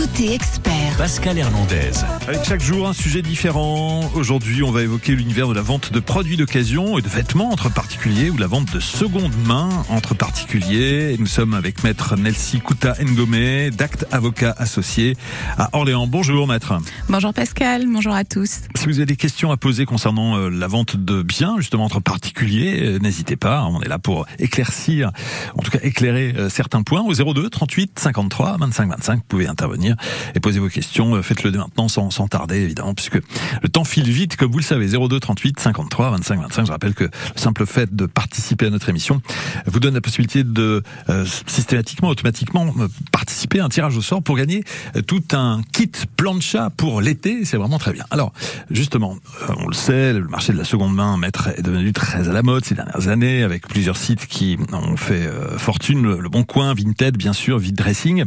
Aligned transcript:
Côté 0.00 0.32
expert, 0.32 0.96
Pascal 0.96 1.36
Hernandez. 1.36 1.90
Avec 2.26 2.42
chaque 2.44 2.62
jour 2.62 2.88
un 2.88 2.94
sujet 2.94 3.20
différent. 3.20 4.10
Aujourd'hui, 4.14 4.62
on 4.62 4.70
va 4.70 4.80
évoquer 4.80 5.14
l'univers 5.14 5.46
de 5.46 5.52
la 5.52 5.60
vente 5.60 5.92
de 5.92 6.00
produits 6.00 6.38
d'occasion 6.38 6.96
et 6.96 7.02
de 7.02 7.08
vêtements 7.08 7.50
entre 7.50 7.70
particuliers 7.70 8.30
ou 8.30 8.38
la 8.38 8.46
vente 8.46 8.72
de 8.72 8.80
seconde 8.80 9.34
main 9.44 9.68
entre 9.90 10.14
particuliers. 10.14 11.12
Et 11.12 11.18
nous 11.18 11.26
sommes 11.26 11.52
avec 11.52 11.84
maître 11.84 12.16
Nelsi 12.16 12.60
Kouta 12.60 12.94
Ngomé, 13.04 13.70
d'Acte 13.70 14.06
Avocat 14.10 14.54
Associé 14.56 15.18
à 15.58 15.68
Orléans. 15.74 16.06
Bonjour 16.06 16.46
maître. 16.46 16.78
Bonjour 17.10 17.34
Pascal, 17.34 17.84
bonjour 17.86 18.14
à 18.14 18.24
tous. 18.24 18.60
Si 18.76 18.86
vous 18.86 18.96
avez 18.96 19.06
des 19.06 19.16
questions 19.16 19.52
à 19.52 19.58
poser 19.58 19.84
concernant 19.84 20.38
euh, 20.38 20.48
la 20.48 20.66
vente 20.66 20.96
de 20.96 21.20
biens 21.20 21.56
justement 21.58 21.84
entre 21.84 22.00
particuliers, 22.00 22.80
euh, 22.80 22.98
n'hésitez 23.00 23.36
pas. 23.36 23.66
On 23.66 23.82
est 23.82 23.88
là 23.88 23.98
pour 23.98 24.24
éclaircir, 24.38 25.10
en 25.58 25.60
tout 25.60 25.70
cas 25.70 25.80
éclairer 25.82 26.32
euh, 26.38 26.48
certains 26.48 26.82
points 26.82 27.02
au 27.02 27.12
02 27.12 27.50
38 27.50 27.98
53 27.98 28.56
25 28.58 28.88
25. 28.88 29.16
Vous 29.16 29.22
pouvez 29.28 29.46
intervenir 29.46 29.89
et 30.34 30.40
poser 30.40 30.58
vos 30.58 30.68
questions. 30.68 31.14
Euh, 31.14 31.22
Faites-le 31.22 31.50
maintenant 31.50 31.88
sans, 31.88 32.10
sans 32.10 32.28
tarder, 32.28 32.60
évidemment, 32.60 32.94
puisque 32.94 33.18
le 33.62 33.68
temps 33.68 33.84
file 33.84 34.10
vite, 34.10 34.36
comme 34.36 34.50
vous 34.50 34.58
le 34.58 34.64
savez. 34.64 34.88
02 34.88 35.20
38 35.20 35.60
53 35.60 36.10
25 36.10 36.40
25. 36.40 36.66
Je 36.66 36.72
rappelle 36.72 36.94
que 36.94 37.04
le 37.04 37.10
simple 37.36 37.66
fait 37.66 37.94
de 37.94 38.06
participer 38.06 38.66
à 38.66 38.70
notre 38.70 38.88
émission 38.88 39.22
vous 39.66 39.80
donne 39.80 39.94
la 39.94 40.00
possibilité 40.00 40.44
de 40.44 40.82
euh, 41.08 41.24
systématiquement, 41.46 42.08
automatiquement 42.08 42.72
euh, 42.78 42.88
participer 43.12 43.60
à 43.60 43.64
un 43.64 43.68
tirage 43.68 43.96
au 43.96 44.02
sort 44.02 44.22
pour 44.22 44.36
gagner 44.36 44.64
tout 45.06 45.22
un 45.32 45.62
kit 45.72 45.90
plancha 46.16 46.70
pour 46.70 47.00
l'été. 47.00 47.44
C'est 47.44 47.56
vraiment 47.56 47.78
très 47.78 47.92
bien. 47.92 48.04
Alors, 48.10 48.32
justement, 48.70 49.16
on 49.48 49.68
le 49.68 49.74
sait, 49.74 50.12
le 50.12 50.24
marché 50.24 50.52
de 50.52 50.58
la 50.58 50.64
seconde 50.64 50.94
main, 50.94 51.18
est 51.22 51.62
devenu 51.62 51.92
très 51.92 52.28
à 52.28 52.32
la 52.32 52.42
mode 52.42 52.64
ces 52.64 52.74
dernières 52.74 53.08
années, 53.08 53.42
avec 53.42 53.66
plusieurs 53.68 53.96
sites 53.96 54.26
qui 54.26 54.58
ont 54.72 54.96
fait 54.96 55.28
fortune. 55.58 56.16
Le 56.16 56.28
Bon 56.28 56.44
Coin, 56.44 56.74
Vinted, 56.74 57.16
bien 57.16 57.32
sûr, 57.32 57.58
Vide 57.58 57.76
Dressing. 57.76 58.24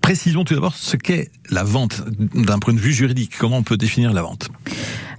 Précisons 0.00 0.44
tout 0.44 0.54
d'abord 0.54 0.74
ce 0.92 0.96
qu'est 0.98 1.30
la 1.48 1.64
vente 1.64 2.02
d'un 2.34 2.58
point 2.58 2.74
de 2.74 2.78
vue 2.78 2.92
juridique. 2.92 3.32
Comment 3.38 3.58
on 3.58 3.62
peut 3.62 3.78
définir 3.78 4.12
la 4.12 4.22
vente? 4.22 4.50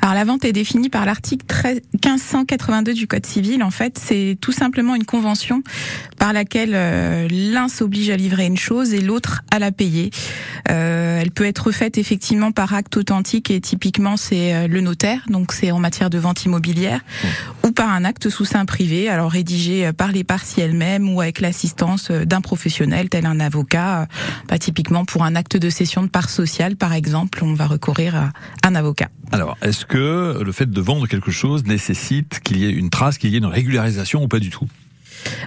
Alors 0.04 0.16
la 0.16 0.26
vente 0.26 0.44
est 0.44 0.52
définie 0.52 0.90
par 0.90 1.06
l'article 1.06 1.46
13 1.46 1.80
1582 1.94 2.94
du 2.94 3.08
Code 3.08 3.26
civil. 3.26 3.64
En 3.64 3.72
fait, 3.72 3.98
c'est 3.98 4.38
tout 4.42 4.52
simplement 4.52 4.96
une 4.96 5.06
convention 5.06 5.64
par 6.20 6.34
laquelle 6.34 6.74
euh, 6.74 7.30
l'un 7.32 7.70
s'oblige 7.70 8.10
à 8.10 8.18
livrer 8.18 8.46
une 8.46 8.58
chose 8.58 8.94
et 8.94 9.00
l'autre 9.00 9.44
à 9.50 9.60
la 9.60 9.72
payer. 9.72 10.12
Euh, 10.70 11.22
elle 11.22 11.32
peut 11.32 11.46
être 11.46 11.72
faite 11.72 11.98
effectivement 11.98 12.52
par 12.52 12.74
acte 12.74 12.98
authentique 12.98 13.50
et 13.50 13.62
typiquement 13.62 14.18
c'est 14.18 14.54
euh, 14.54 14.68
le 14.68 14.82
notaire, 14.82 15.22
donc 15.30 15.54
c'est 15.54 15.72
en 15.72 15.80
matière 15.80 16.10
de 16.10 16.18
vente 16.18 16.44
immobilière, 16.44 17.00
ou 17.66 17.72
par 17.72 17.90
un 17.90 18.04
acte 18.04 18.30
sous 18.30 18.44
sein 18.44 18.66
privé, 18.66 19.08
alors 19.08 19.32
rédigé 19.32 19.88
euh, 19.88 19.94
par 19.94 20.12
les 20.12 20.26
parties 20.26 20.60
elles-mêmes 20.60 21.14
ou 21.14 21.22
avec 21.22 21.40
l'assistance 21.40 22.12
d'un 22.12 22.42
professionnel 22.42 23.08
tel 23.08 23.26
un 23.26 23.40
avocat. 23.40 24.08
Bah, 24.50 24.58
typiquement 24.58 25.06
pour 25.06 25.24
un 25.24 25.36
acte 25.36 25.56
de 25.56 25.70
cession 25.70 26.04
de 26.04 26.08
part 26.08 26.30
sociale 26.30 26.76
par 26.76 26.92
exemple, 26.92 27.40
on 27.42 27.54
va 27.54 27.68
recourir 27.68 28.16
à 28.16 28.32
un 28.68 28.76
avocat. 28.76 29.10
Alors, 29.34 29.58
est-ce 29.64 29.84
que 29.88 30.44
le 30.46 30.52
fait 30.52 30.70
de 30.70 30.80
vendre 30.80 31.08
quelque 31.08 31.32
chose 31.32 31.66
nécessite 31.66 32.40
qu'il 32.44 32.58
y 32.58 32.66
ait 32.66 32.72
une 32.72 32.92
trace, 32.92 33.18
qu'il 33.18 33.32
y 33.32 33.36
ait 33.36 33.40
une 33.40 33.48
régularisation 33.48 34.22
ou 34.24 34.28
pas 34.28 34.38
du 34.38 34.52
tout? 34.52 34.68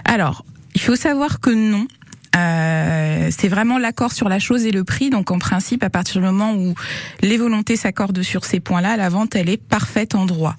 Alors, 0.03 0.43
il 0.75 0.81
faut 0.81 0.97
savoir 0.97 1.39
que 1.39 1.51
non. 1.51 1.87
Euh, 2.35 3.29
c'est 3.31 3.47
vraiment 3.47 3.77
l'accord 3.77 4.11
sur 4.11 4.29
la 4.29 4.39
chose 4.39 4.65
et 4.65 4.71
le 4.71 4.83
prix. 4.83 5.09
Donc, 5.09 5.31
en 5.31 5.39
principe, 5.39 5.83
à 5.83 5.89
partir 5.89 6.21
du 6.21 6.25
moment 6.25 6.53
où 6.53 6.75
les 7.21 7.37
volontés 7.37 7.75
s'accordent 7.75 8.21
sur 8.21 8.45
ces 8.45 8.59
points-là, 8.59 8.97
la 8.97 9.09
vente, 9.09 9.35
elle 9.35 9.49
est 9.49 9.57
parfaite 9.57 10.15
en 10.15 10.25
droit. 10.25 10.55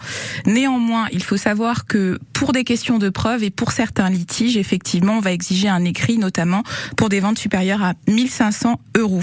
Néanmoins, 0.47 1.07
il 1.13 1.23
faut 1.23 1.37
savoir 1.37 1.87
que 1.87 2.19
pour 2.33 2.53
des 2.53 2.65
questions 2.65 2.99
de 2.99 3.09
preuve 3.09 3.43
et 3.43 3.51
pour 3.51 3.73
certains 3.73 4.11
litiges, 4.11 4.57
effectivement, 4.57 5.19
on 5.19 5.21
va 5.21 5.33
exiger 5.33 5.69
un 5.69 5.85
écrit, 5.85 6.19
notamment 6.19 6.63
pour 6.97 7.09
des 7.09 7.21
ventes 7.21 7.39
supérieures 7.39 7.83
à 7.83 7.95
1500 8.09 8.81
euros. 8.97 9.19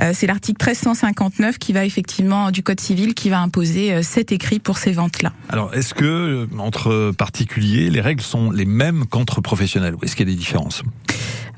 Euh, 0.00 0.10
c'est 0.12 0.26
l'article 0.26 0.62
1359 0.64 1.58
qui 1.58 1.72
va 1.72 1.84
effectivement 1.84 2.50
du 2.50 2.62
Code 2.62 2.80
civil 2.80 3.14
qui 3.14 3.30
va 3.30 3.40
imposer 3.40 3.92
euh, 3.92 4.02
cet 4.02 4.32
écrit 4.32 4.58
pour 4.58 4.78
ces 4.78 4.92
ventes-là. 4.92 5.32
Alors, 5.48 5.74
est-ce 5.74 5.94
que 5.94 6.04
euh, 6.04 6.46
entre 6.58 7.12
particuliers, 7.16 7.90
les 7.90 8.00
règles 8.00 8.22
sont 8.22 8.50
les 8.50 8.64
mêmes 8.64 9.06
qu'entre 9.06 9.40
professionnels 9.40 9.94
ou 9.94 9.98
est-ce 10.02 10.16
qu'il 10.16 10.28
y 10.28 10.30
a 10.30 10.32
des 10.32 10.38
différences? 10.38 10.82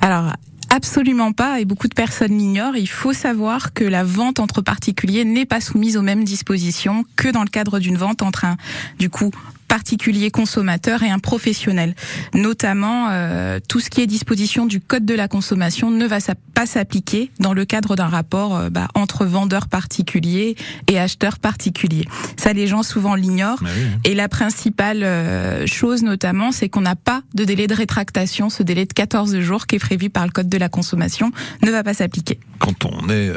Alors, 0.01 0.33
absolument 0.71 1.33
pas, 1.33 1.61
et 1.61 1.65
beaucoup 1.65 1.89
de 1.89 1.95
personnes 1.95 2.37
l'ignorent. 2.37 2.77
Il 2.77 2.89
faut 2.89 3.13
savoir 3.13 3.73
que 3.73 3.85
la 3.85 4.05
vente 4.05 4.39
entre 4.41 4.63
particuliers 4.63 5.25
n'est 5.25 5.47
pas 5.47 5.61
soumise 5.61 5.97
aux 5.97 6.03
mêmes 6.03 6.25
dispositions 6.25 7.05
que 7.17 7.29
dans 7.29 7.43
le 7.43 7.49
cadre 7.49 7.79
d'une 7.79 7.97
vente 7.97 8.23
entre 8.23 8.45
un, 8.45 8.57
du 8.99 9.11
coup, 9.11 9.31
particulier 9.69 10.31
consommateur 10.31 11.03
et 11.03 11.11
un 11.11 11.19
professionnel. 11.19 11.95
Notamment, 12.35 13.09
euh, 13.11 13.59
tout 13.69 13.81
ce 13.81 13.91
qui 13.91 14.01
est 14.01 14.07
disposition 14.07 14.67
du 14.67 14.81
code 14.81 15.05
de 15.05 15.15
la 15.15 15.29
consommation 15.29 15.91
ne 15.91 16.07
va 16.07 16.19
pas 16.55 16.67
s'appliquer 16.67 17.31
dans 17.41 17.53
le 17.53 17.65
cadre 17.65 17.95
d'un 17.97 18.07
rapport 18.09 18.57
euh, 18.57 18.71
bah, 18.71 18.89
entre 18.95 19.25
vendeurs 19.27 19.69
particuliers 19.69 20.57
et 20.89 20.99
acheteurs 20.99 21.39
particuliers. 21.39 22.05
Ça, 22.37 22.53
les 22.53 22.67
gens 22.67 22.83
souvent 22.83 23.15
l'ignorent. 23.15 23.63
Bah 23.63 23.69
oui. 23.77 23.83
Et 24.05 24.15
la 24.15 24.29
principale 24.29 25.03
euh, 25.05 25.67
chose 25.67 26.03
notamment, 26.03 26.53
c'est 26.53 26.69
qu'on 26.69 26.81
n'a 26.81 26.97
pas 26.97 27.23
de 27.35 27.45
délai 27.45 27.67
de 27.67 27.75
rétractation. 27.75 28.51
Ce 28.51 28.63
délai 28.63 28.87
de 28.87 28.93
14 28.93 29.39
jours 29.41 29.67
qui 29.67 29.77
est 29.77 29.81
prévu 29.81 30.11
par 30.11 30.25
le 30.25 30.31
Code 30.33 30.49
de 30.49 30.59
la 30.59 30.69
consommation 30.69 31.31
ne 31.65 31.71
va 31.71 31.83
pas 31.83 31.95
s'appliquer. 31.95 32.39
Quand 32.59 32.85
on 32.85 33.09
est 33.09 33.29
euh, 33.29 33.37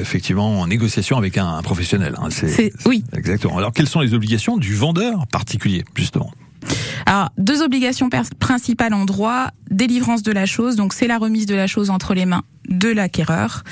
effectivement 0.00 0.60
en 0.60 0.66
négociation 0.66 1.16
avec 1.16 1.38
un, 1.38 1.46
un 1.48 1.62
professionnel. 1.62 2.14
hein, 2.18 2.28
C'est- 2.30 2.72
oui. 2.86 3.04
Exactement. 3.16 3.56
Alors, 3.58 3.72
quelles 3.72 3.88
sont 3.88 4.00
les 4.00 4.14
obligations 4.14 4.56
du 4.56 4.74
vendeur 4.74 5.26
particulier, 5.28 5.67
Alors, 7.06 7.30
deux 7.38 7.62
obligations 7.62 8.10
principales 8.38 8.94
en 8.94 9.04
droit, 9.04 9.48
délivrance 9.70 10.22
de 10.22 10.32
la 10.32 10.46
chose, 10.46 10.76
donc 10.76 10.92
c'est 10.92 11.06
la 11.06 11.18
remise 11.18 11.46
de 11.46 11.54
la 11.54 11.66
chose 11.66 11.90
entre 11.90 12.14
les 12.14 12.26
mains 12.26 12.44
de 12.68 12.88
l'acquéreur, 12.88 13.64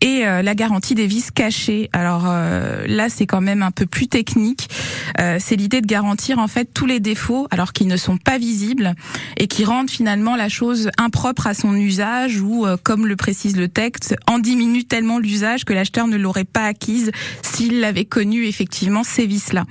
et 0.00 0.26
euh, 0.26 0.42
la 0.42 0.54
garantie 0.54 0.94
des 0.94 1.06
vices 1.06 1.30
cachés. 1.30 1.90
Alors 1.92 2.24
euh, 2.26 2.86
là, 2.86 3.08
c'est 3.10 3.26
quand 3.26 3.42
même 3.42 3.62
un 3.62 3.70
peu 3.70 3.84
plus 3.84 4.08
technique. 4.08 4.68
Euh, 5.20 5.36
c'est 5.38 5.56
l'idée 5.56 5.80
de 5.80 5.86
garantir 5.86 6.38
en 6.38 6.48
fait 6.48 6.70
tous 6.72 6.86
les 6.86 6.98
défauts, 6.98 7.46
alors 7.50 7.72
qu'ils 7.72 7.88
ne 7.88 7.96
sont 7.96 8.16
pas 8.16 8.38
visibles, 8.38 8.94
et 9.36 9.48
qui 9.48 9.64
rendent 9.64 9.90
finalement 9.90 10.34
la 10.34 10.48
chose 10.48 10.90
impropre 10.96 11.46
à 11.46 11.54
son 11.54 11.74
usage, 11.74 12.40
ou 12.40 12.66
euh, 12.66 12.76
comme 12.82 13.06
le 13.06 13.16
précise 13.16 13.56
le 13.56 13.68
texte, 13.68 14.16
en 14.26 14.38
diminue 14.38 14.84
tellement 14.84 15.18
l'usage 15.18 15.64
que 15.64 15.74
l'acheteur 15.74 16.06
ne 16.06 16.16
l'aurait 16.16 16.44
pas 16.44 16.64
acquise 16.64 17.10
s'il 17.42 17.84
avait 17.84 18.06
connu 18.06 18.46
effectivement 18.46 19.04
ces 19.04 19.26
vices-là. 19.26 19.64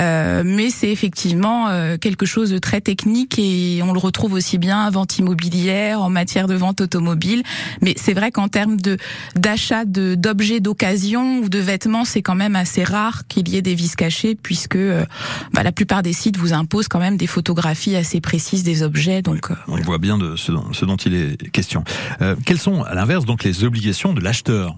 Euh, 0.00 0.42
mais 0.44 0.70
c'est 0.70 0.90
effectivement 0.90 1.68
euh, 1.68 1.96
quelque 1.98 2.26
chose 2.26 2.50
de 2.50 2.58
très 2.58 2.80
technique 2.80 3.38
et 3.38 3.80
on 3.82 3.92
le 3.92 3.98
retrouve 3.98 4.32
aussi 4.32 4.58
bien 4.58 4.86
en 4.94 5.06
vente 5.14 5.18
immobilière, 5.18 6.00
en 6.00 6.10
matière 6.10 6.46
de 6.46 6.54
vente 6.54 6.80
automobile. 6.80 7.42
Mais 7.80 7.94
c'est 7.96 8.14
vrai 8.14 8.30
qu'en 8.30 8.48
termes 8.48 8.76
de 8.76 8.96
d'achat 9.36 9.84
de 9.84 10.14
d'objets 10.14 10.60
d'occasion 10.60 11.40
ou 11.40 11.48
de 11.48 11.58
vêtements, 11.58 12.04
c'est 12.04 12.22
quand 12.22 12.34
même 12.34 12.56
assez 12.56 12.84
rare 12.84 13.26
qu'il 13.28 13.48
y 13.48 13.56
ait 13.56 13.62
des 13.62 13.74
vices 13.74 13.96
cachés 13.96 14.34
puisque 14.34 14.76
euh, 14.76 15.04
bah, 15.52 15.62
la 15.62 15.72
plupart 15.72 16.02
des 16.02 16.12
sites 16.12 16.36
vous 16.36 16.52
imposent 16.52 16.88
quand 16.88 17.00
même 17.00 17.16
des 17.16 17.26
photographies 17.26 17.96
assez 17.96 18.20
précises 18.20 18.64
des 18.64 18.82
objets. 18.82 19.22
Donc 19.22 19.50
euh, 19.50 19.54
On 19.68 19.76
voit 19.76 19.98
bien 19.98 20.18
de 20.18 20.36
ce 20.36 20.52
dont, 20.52 20.72
ce 20.72 20.84
dont 20.84 20.96
il 20.96 21.14
est 21.14 21.50
question. 21.50 21.84
Euh, 22.20 22.36
quelles 22.44 22.58
sont, 22.60 22.82
à 22.82 22.94
l'inverse, 22.94 23.24
donc 23.24 23.44
les 23.44 23.64
obligations 23.64 24.12
de 24.12 24.20
l'acheteur? 24.20 24.76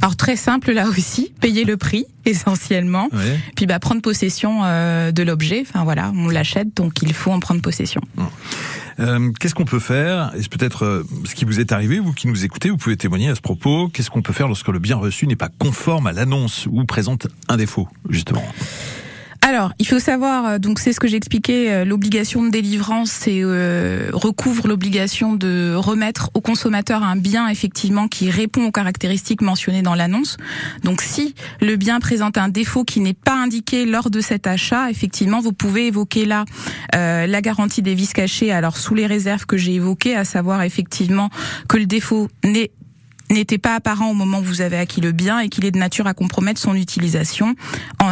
Alors 0.00 0.16
très 0.16 0.36
simple 0.36 0.72
là 0.72 0.86
aussi, 0.88 1.32
payer 1.40 1.64
le 1.64 1.76
prix 1.76 2.06
essentiellement, 2.24 3.08
puis 3.54 3.66
bah 3.66 3.78
prendre 3.78 4.02
possession 4.02 4.60
euh, 4.64 5.12
de 5.12 5.22
l'objet. 5.22 5.64
Enfin 5.68 5.84
voilà, 5.84 6.12
on 6.14 6.28
l'achète 6.28 6.74
donc 6.76 7.02
il 7.02 7.12
faut 7.12 7.30
en 7.30 7.40
prendre 7.40 7.60
possession. 7.60 8.00
Euh, 8.98 9.30
Qu'est-ce 9.38 9.54
qu'on 9.54 9.64
peut 9.64 9.78
faire? 9.78 10.32
Et 10.36 10.42
peut-être 10.48 10.84
euh, 10.84 11.02
ce 11.24 11.34
qui 11.34 11.44
vous 11.44 11.60
est 11.60 11.72
arrivé, 11.72 11.98
vous 11.98 12.12
qui 12.12 12.28
nous 12.28 12.44
écoutez, 12.44 12.70
vous 12.70 12.76
pouvez 12.76 12.96
témoigner 12.96 13.28
à 13.28 13.34
ce 13.34 13.40
propos. 13.40 13.88
Qu'est-ce 13.88 14.10
qu'on 14.10 14.22
peut 14.22 14.32
faire 14.32 14.48
lorsque 14.48 14.68
le 14.68 14.78
bien 14.78 14.96
reçu 14.96 15.26
n'est 15.26 15.36
pas 15.36 15.50
conforme 15.58 16.06
à 16.06 16.12
l'annonce 16.12 16.66
ou 16.70 16.84
présente 16.84 17.28
un 17.48 17.56
défaut, 17.56 17.88
justement? 18.08 18.44
Alors, 19.42 19.72
il 19.78 19.86
faut 19.86 19.98
savoir, 19.98 20.46
euh, 20.46 20.58
donc 20.58 20.78
c'est 20.78 20.92
ce 20.92 21.00
que 21.00 21.08
j'expliquais, 21.08 21.70
euh, 21.70 21.84
l'obligation 21.84 22.42
de 22.42 22.50
délivrance, 22.50 23.24
euh, 23.28 24.10
recouvre 24.12 24.66
l'obligation 24.66 25.34
de 25.34 25.74
remettre 25.74 26.30
au 26.34 26.40
consommateur 26.40 27.02
un 27.02 27.16
bien 27.16 27.48
effectivement 27.48 28.08
qui 28.08 28.30
répond 28.30 28.66
aux 28.66 28.72
caractéristiques 28.72 29.42
mentionnées 29.42 29.82
dans 29.82 29.94
l'annonce. 29.94 30.36
Donc, 30.84 31.00
si 31.00 31.34
le 31.60 31.76
bien 31.76 32.00
présente 32.00 32.38
un 32.38 32.48
défaut 32.48 32.84
qui 32.84 33.00
n'est 33.00 33.14
pas 33.14 33.34
indiqué 33.34 33.86
lors 33.86 34.10
de 34.10 34.20
cet 34.20 34.46
achat, 34.46 34.90
effectivement, 34.90 35.40
vous 35.40 35.52
pouvez 35.52 35.86
évoquer 35.86 36.24
là 36.24 36.44
la 36.92 37.40
garantie 37.40 37.82
des 37.82 37.94
vices 37.94 38.12
cachés. 38.12 38.52
Alors, 38.52 38.76
sous 38.76 38.94
les 38.94 39.06
réserves 39.06 39.46
que 39.46 39.56
j'ai 39.56 39.74
évoquées, 39.74 40.16
à 40.16 40.24
savoir 40.24 40.62
effectivement 40.62 41.30
que 41.68 41.76
le 41.76 41.86
défaut 41.86 42.28
n'est 42.44 42.70
n'était 43.30 43.58
pas 43.58 43.74
apparent 43.74 44.10
au 44.10 44.14
moment 44.14 44.38
où 44.38 44.44
vous 44.44 44.60
avez 44.60 44.76
acquis 44.76 45.00
le 45.00 45.12
bien 45.12 45.40
et 45.40 45.48
qu'il 45.48 45.64
est 45.64 45.70
de 45.70 45.78
nature 45.78 46.06
à 46.06 46.14
compromettre 46.14 46.60
son 46.60 46.74
utilisation 46.74 47.54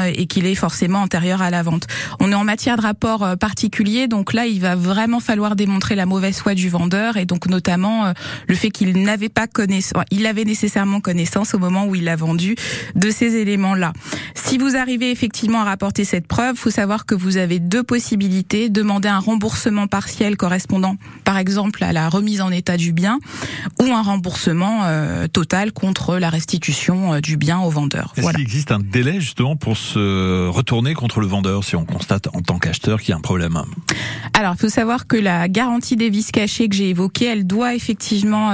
et 0.07 0.27
qu'il 0.27 0.47
est 0.47 0.55
forcément 0.55 1.01
antérieur 1.01 1.41
à 1.41 1.51
la 1.51 1.63
vente. 1.63 1.87
On 2.21 2.33
est 2.33 2.35
en 2.35 2.45
matière 2.45 2.77
de 2.77 2.83
rapport 2.83 3.23
euh, 3.23 3.37
particulier, 3.37 4.09
donc 4.09 4.33
là 4.33 4.47
il 4.47 4.61
va 4.61 4.75
vraiment 4.75 5.21
falloir 5.21 5.57
démontrer 5.57 5.95
la 5.95 6.05
mauvaise 6.05 6.39
foi 6.39 6.55
du 6.55 6.69
vendeur 6.69 7.17
et 7.17 7.27
donc 7.27 7.47
notamment 7.47 8.07
euh, 8.07 8.13
le 8.49 8.55
fait 8.55 8.71
qu'il 8.71 9.03
n'avait 9.03 9.29
pas 9.29 9.47
connaissance, 9.47 10.03
il 10.11 10.27
avait 10.27 10.45
nécessairement 10.45 11.01
connaissance 11.01 11.55
au 11.55 11.59
moment 11.59 11.87
où 11.87 11.95
il 11.95 12.05
l'a 12.05 12.17
vendu 12.17 12.57
de 12.97 13.11
ces 13.11 13.37
éléments-là. 13.37 13.93
Si 14.35 14.59
vous 14.59 14.77
arrivez 14.77 15.11
effectivement 15.11 15.61
à 15.61 15.65
rapporter 15.65 16.05
cette 16.05 16.27
preuve, 16.27 16.57
faut 16.57 16.71
savoir 16.71 17.07
que 17.07 17.15
vous 17.15 17.37
avez 17.37 17.59
deux 17.59 17.83
possibilités 17.83 18.69
demander 18.69 19.09
un 19.09 19.19
remboursement 19.19 19.87
partiel 19.87 20.37
correspondant, 20.37 20.97
par 21.25 21.39
exemple, 21.39 21.85
à 21.85 21.93
la 21.93 22.09
remise 22.09 22.41
en 22.41 22.51
état 22.51 22.77
du 22.77 22.93
bien, 22.93 23.19
ou 23.81 23.93
un 23.93 24.03
remboursement 24.03 24.83
euh, 24.85 25.04
totale 25.33 25.73
contre 25.73 26.17
la 26.19 26.31
restitution 26.31 27.21
du 27.21 27.37
bien 27.37 27.61
au 27.61 27.71
vendeur. 27.71 28.13
Est-ce 28.17 28.31
qu'il 28.31 28.41
existe 28.41 28.73
un 28.73 28.81
délai 28.81 29.21
justement 29.21 29.57
pour 29.57 29.77
se 29.77 30.49
retourner 30.49 30.95
contre 30.95 31.21
le 31.21 31.27
vendeur 31.27 31.65
si 31.65 31.77
on 31.77 31.85
constate 31.85 32.29
en 32.35 32.41
tant 32.41 32.59
qu'acheteur 32.59 33.01
qu'il 33.01 33.11
y 33.11 33.13
a 33.13 33.17
un 33.17 33.21
problème? 33.21 33.63
Alors, 34.35 34.55
il 34.57 34.61
faut 34.61 34.69
savoir 34.69 35.07
que 35.07 35.17
la 35.17 35.49
garantie 35.49 35.97
des 35.97 36.11
vices 36.11 36.33
cachés 36.33 36.69
que 36.69 36.75
j'ai 36.75 36.91
évoquée, 36.91 37.27
elle 37.27 37.47
doit 37.47 37.75
effectivement 37.75 38.53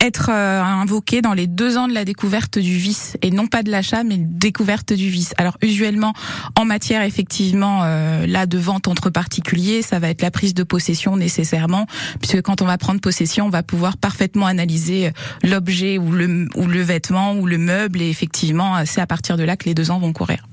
être 0.00 0.30
invoquée 0.30 1.22
dans 1.22 1.32
les 1.32 1.46
deux 1.46 1.76
ans 1.76 1.86
de 1.88 1.94
la 1.94 2.04
découverte 2.04 2.58
du 2.58 2.76
vice 2.76 3.16
et 3.22 3.30
non 3.30 3.46
pas 3.46 3.62
de 3.62 3.70
l'achat, 3.70 4.02
mais 4.02 4.16
découverte 4.18 4.92
du 4.92 5.08
vice. 5.08 5.32
Alors, 5.38 5.56
usuellement, 5.62 6.12
en 6.56 6.64
matière 6.64 7.02
effectivement 7.02 7.84
là 8.26 8.46
de 8.46 8.58
vente 8.58 8.88
entre 8.88 9.10
particuliers, 9.10 9.82
ça 9.82 9.98
va 9.98 10.10
être 10.10 10.22
la 10.22 10.30
prise 10.30 10.54
de 10.54 10.62
possession 10.62 11.16
nécessairement, 11.16 11.86
puisque 12.20 12.42
quand 12.42 12.62
on 12.62 12.66
va 12.66 12.78
prendre 12.78 13.00
possession, 13.00 13.46
on 13.46 13.50
va 13.50 13.62
pouvoir 13.62 13.96
parfaitement 13.96 14.46
analyser 14.46 15.08
euh, 15.08 15.10
l'objet 15.44 15.98
ou 15.98 16.12
le, 16.12 16.48
ou 16.56 16.66
le 16.66 16.80
vêtement 16.80 17.34
ou 17.34 17.46
le 17.46 17.58
meuble, 17.58 18.00
et 18.00 18.08
effectivement, 18.08 18.76
euh, 18.76 18.82
c'est 18.86 19.00
à 19.00 19.06
partir 19.06 19.36
de 19.36 19.44
là 19.44 19.56
que 19.56 19.66
les 19.66 19.74
deux 19.74 19.90
ans 19.90 19.98
vont 19.98 20.12
courir. 20.12 20.46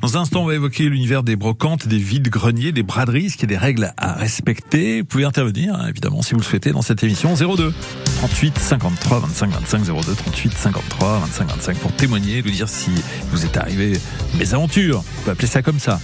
Dans 0.00 0.16
un 0.16 0.22
instant, 0.22 0.42
on 0.42 0.46
va 0.46 0.54
évoquer 0.54 0.88
l'univers 0.88 1.22
des 1.22 1.36
brocantes, 1.36 1.88
des 1.88 1.98
vides 1.98 2.28
greniers, 2.28 2.72
des 2.72 2.82
braderies, 2.82 3.30
ce 3.30 3.36
qui 3.36 3.44
est 3.44 3.48
des 3.48 3.56
règles 3.56 3.92
à 3.96 4.12
respecter. 4.14 5.00
Vous 5.00 5.06
pouvez 5.06 5.24
intervenir, 5.24 5.74
hein, 5.74 5.88
évidemment, 5.88 6.22
si 6.22 6.32
vous 6.32 6.40
le 6.40 6.44
souhaitez, 6.44 6.72
dans 6.72 6.82
cette 6.82 7.02
émission 7.02 7.34
02 7.34 7.72
38 8.16 8.58
53 8.58 9.20
25 9.20 9.50
25 9.50 9.84
02 9.84 10.14
38 10.14 10.52
53 10.52 11.18
25 11.20 11.48
25 11.48 11.78
pour 11.78 11.92
témoigner, 11.92 12.42
nous 12.42 12.50
dire 12.50 12.68
si 12.68 12.90
vous 13.30 13.44
êtes 13.44 13.56
arrivé 13.56 13.98
mes 14.38 14.54
aventures. 14.54 15.00
Vous 15.00 15.20
pouvez 15.20 15.32
appeler 15.32 15.48
ça 15.48 15.62
comme 15.62 15.78
ça. 15.78 16.00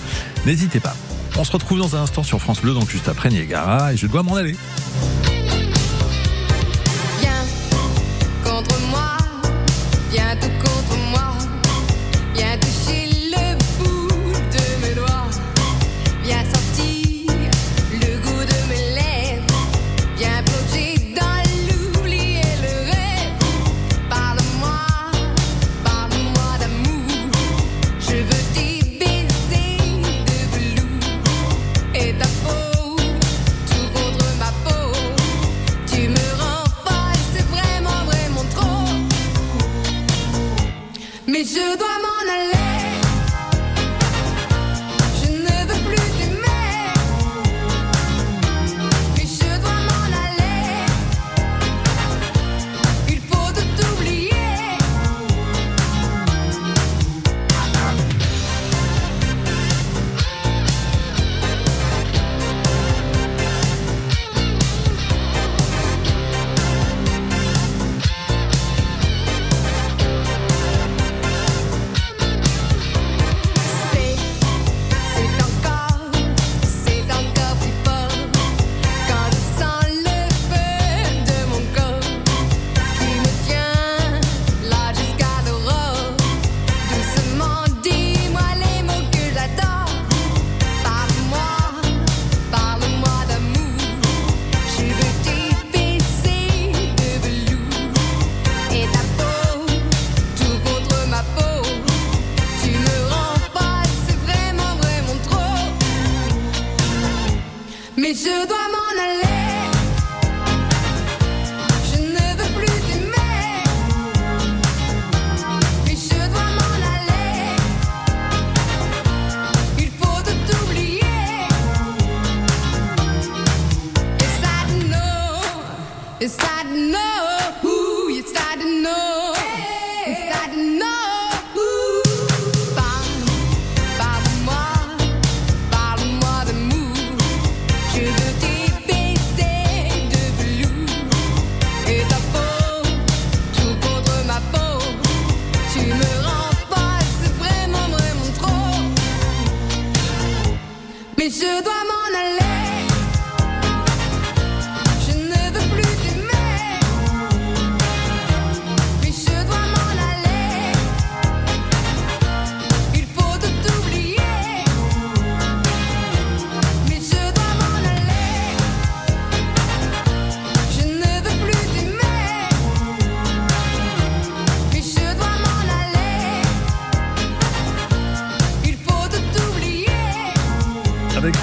N'hésitez 0.47 0.81
pas. 0.81 0.97
On 1.39 1.45
se 1.45 1.53
retrouve 1.53 1.79
dans 1.79 1.97
un 1.97 2.03
instant 2.03 2.23
sur 2.23 2.41
France 2.41 2.61
Bleu, 2.61 2.75
donc 2.75 2.89
juste 2.89 3.09
après 3.09 3.31
Niagara, 3.31 3.93
et 3.93 3.97
je 3.97 4.07
dois 4.07 4.23
m'en 4.23 4.35
aller. 4.37 4.57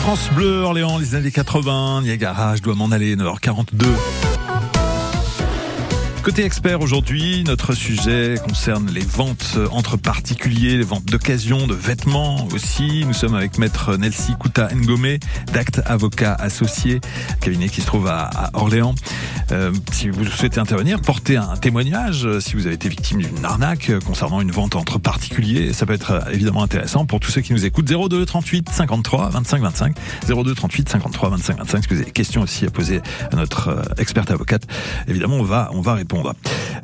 France 0.07 0.31
Bleu, 0.31 0.61
Orléans, 0.61 0.97
les 0.99 1.15
années 1.15 1.31
80, 1.31 2.03
Niagara, 2.03 2.55
je 2.55 2.61
dois 2.61 2.75
m'en 2.75 2.91
aller, 2.91 3.17
9h42. 3.17 4.36
Côté 6.27 6.43
expert 6.43 6.81
aujourd'hui, 6.81 7.45
notre 7.45 7.73
sujet 7.73 8.35
concerne 8.45 8.91
les 8.91 8.99
ventes 8.99 9.57
entre 9.71 9.95
particuliers, 9.95 10.75
les 10.75 10.83
ventes 10.83 11.05
d'occasion, 11.05 11.67
de 11.67 11.73
vêtements 11.73 12.49
aussi. 12.53 13.05
Nous 13.07 13.13
sommes 13.13 13.33
avec 13.33 13.57
maître 13.57 13.95
Nelsi 13.95 14.33
Kouta 14.37 14.67
Ngomé, 14.75 15.19
d'Acte 15.53 15.79
Avocat 15.85 16.33
Associé, 16.33 16.99
cabinet 17.39 17.69
qui 17.69 17.79
se 17.79 17.85
trouve 17.85 18.07
à, 18.07 18.49
Orléans. 18.51 18.93
Euh, 19.53 19.71
si 19.93 20.09
vous 20.09 20.25
souhaitez 20.25 20.59
intervenir, 20.59 20.99
portez 20.99 21.37
un 21.37 21.55
témoignage 21.55 22.25
euh, 22.25 22.41
si 22.41 22.57
vous 22.57 22.65
avez 22.65 22.75
été 22.75 22.89
victime 22.89 23.21
d'une 23.21 23.45
arnaque 23.45 23.89
euh, 23.89 24.01
concernant 24.01 24.41
une 24.41 24.51
vente 24.51 24.75
entre 24.75 24.99
particuliers. 24.99 25.71
Ça 25.71 25.85
peut 25.85 25.93
être 25.93 26.11
euh, 26.11 26.31
évidemment 26.33 26.61
intéressant 26.61 27.05
pour 27.05 27.21
tous 27.21 27.31
ceux 27.31 27.39
qui 27.39 27.53
nous 27.53 27.63
écoutent. 27.63 27.85
02 27.85 28.25
38 28.25 28.67
53 28.69 29.29
25 29.29 29.61
25. 29.61 29.95
02 30.27 30.53
38 30.53 30.89
53 30.89 31.29
25 31.29 31.57
25. 31.59 31.83
Si 31.83 31.87
vous 31.87 31.95
avez 31.95 32.03
des 32.03 32.11
questions 32.11 32.41
aussi 32.41 32.65
à 32.65 32.69
poser 32.69 32.99
à 33.31 33.37
notre 33.37 33.69
euh, 33.69 33.81
experte 33.97 34.29
avocate, 34.29 34.63
évidemment 35.07 35.37
on 35.37 35.43
va 35.43 35.69
on 35.71 35.79
va 35.79 35.93
répondre. 35.93 36.16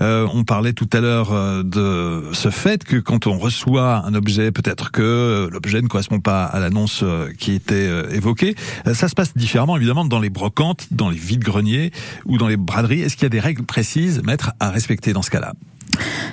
Euh, 0.01 0.27
on 0.33 0.43
parlait 0.43 0.73
tout 0.73 0.89
à 0.93 0.99
l'heure 0.99 1.31
euh, 1.31 1.63
de 1.63 2.33
ce 2.33 2.49
fait 2.49 2.83
que 2.83 2.97
quand 2.97 3.27
on 3.27 3.37
reçoit 3.37 4.05
un 4.05 4.13
objet, 4.13 4.51
peut-être 4.51 4.91
que 4.91 5.01
euh, 5.01 5.49
l'objet 5.51 5.81
ne 5.81 5.87
correspond 5.87 6.19
pas 6.19 6.43
à 6.43 6.59
l'annonce 6.59 7.01
euh, 7.03 7.31
qui 7.37 7.53
était 7.53 7.89
évoquée. 8.11 8.55
Ça 8.93 9.07
se 9.07 9.15
passe 9.15 9.35
différemment 9.35 9.77
évidemment 9.77 10.05
dans 10.05 10.19
les 10.19 10.29
brocantes, 10.29 10.87
dans 10.91 11.09
les 11.09 11.17
vides 11.17 11.43
greniers 11.43 11.91
ou 12.25 12.37
dans 12.37 12.47
les 12.47 12.57
braderies. 12.57 13.01
Est-ce 13.01 13.15
qu'il 13.15 13.23
y 13.23 13.27
a 13.27 13.29
des 13.29 13.39
règles 13.39 13.63
précises, 13.63 14.21
à 14.59 14.69
respecter 14.69 15.13
dans 15.13 15.21
ce 15.21 15.29
cas-là? 15.29 15.53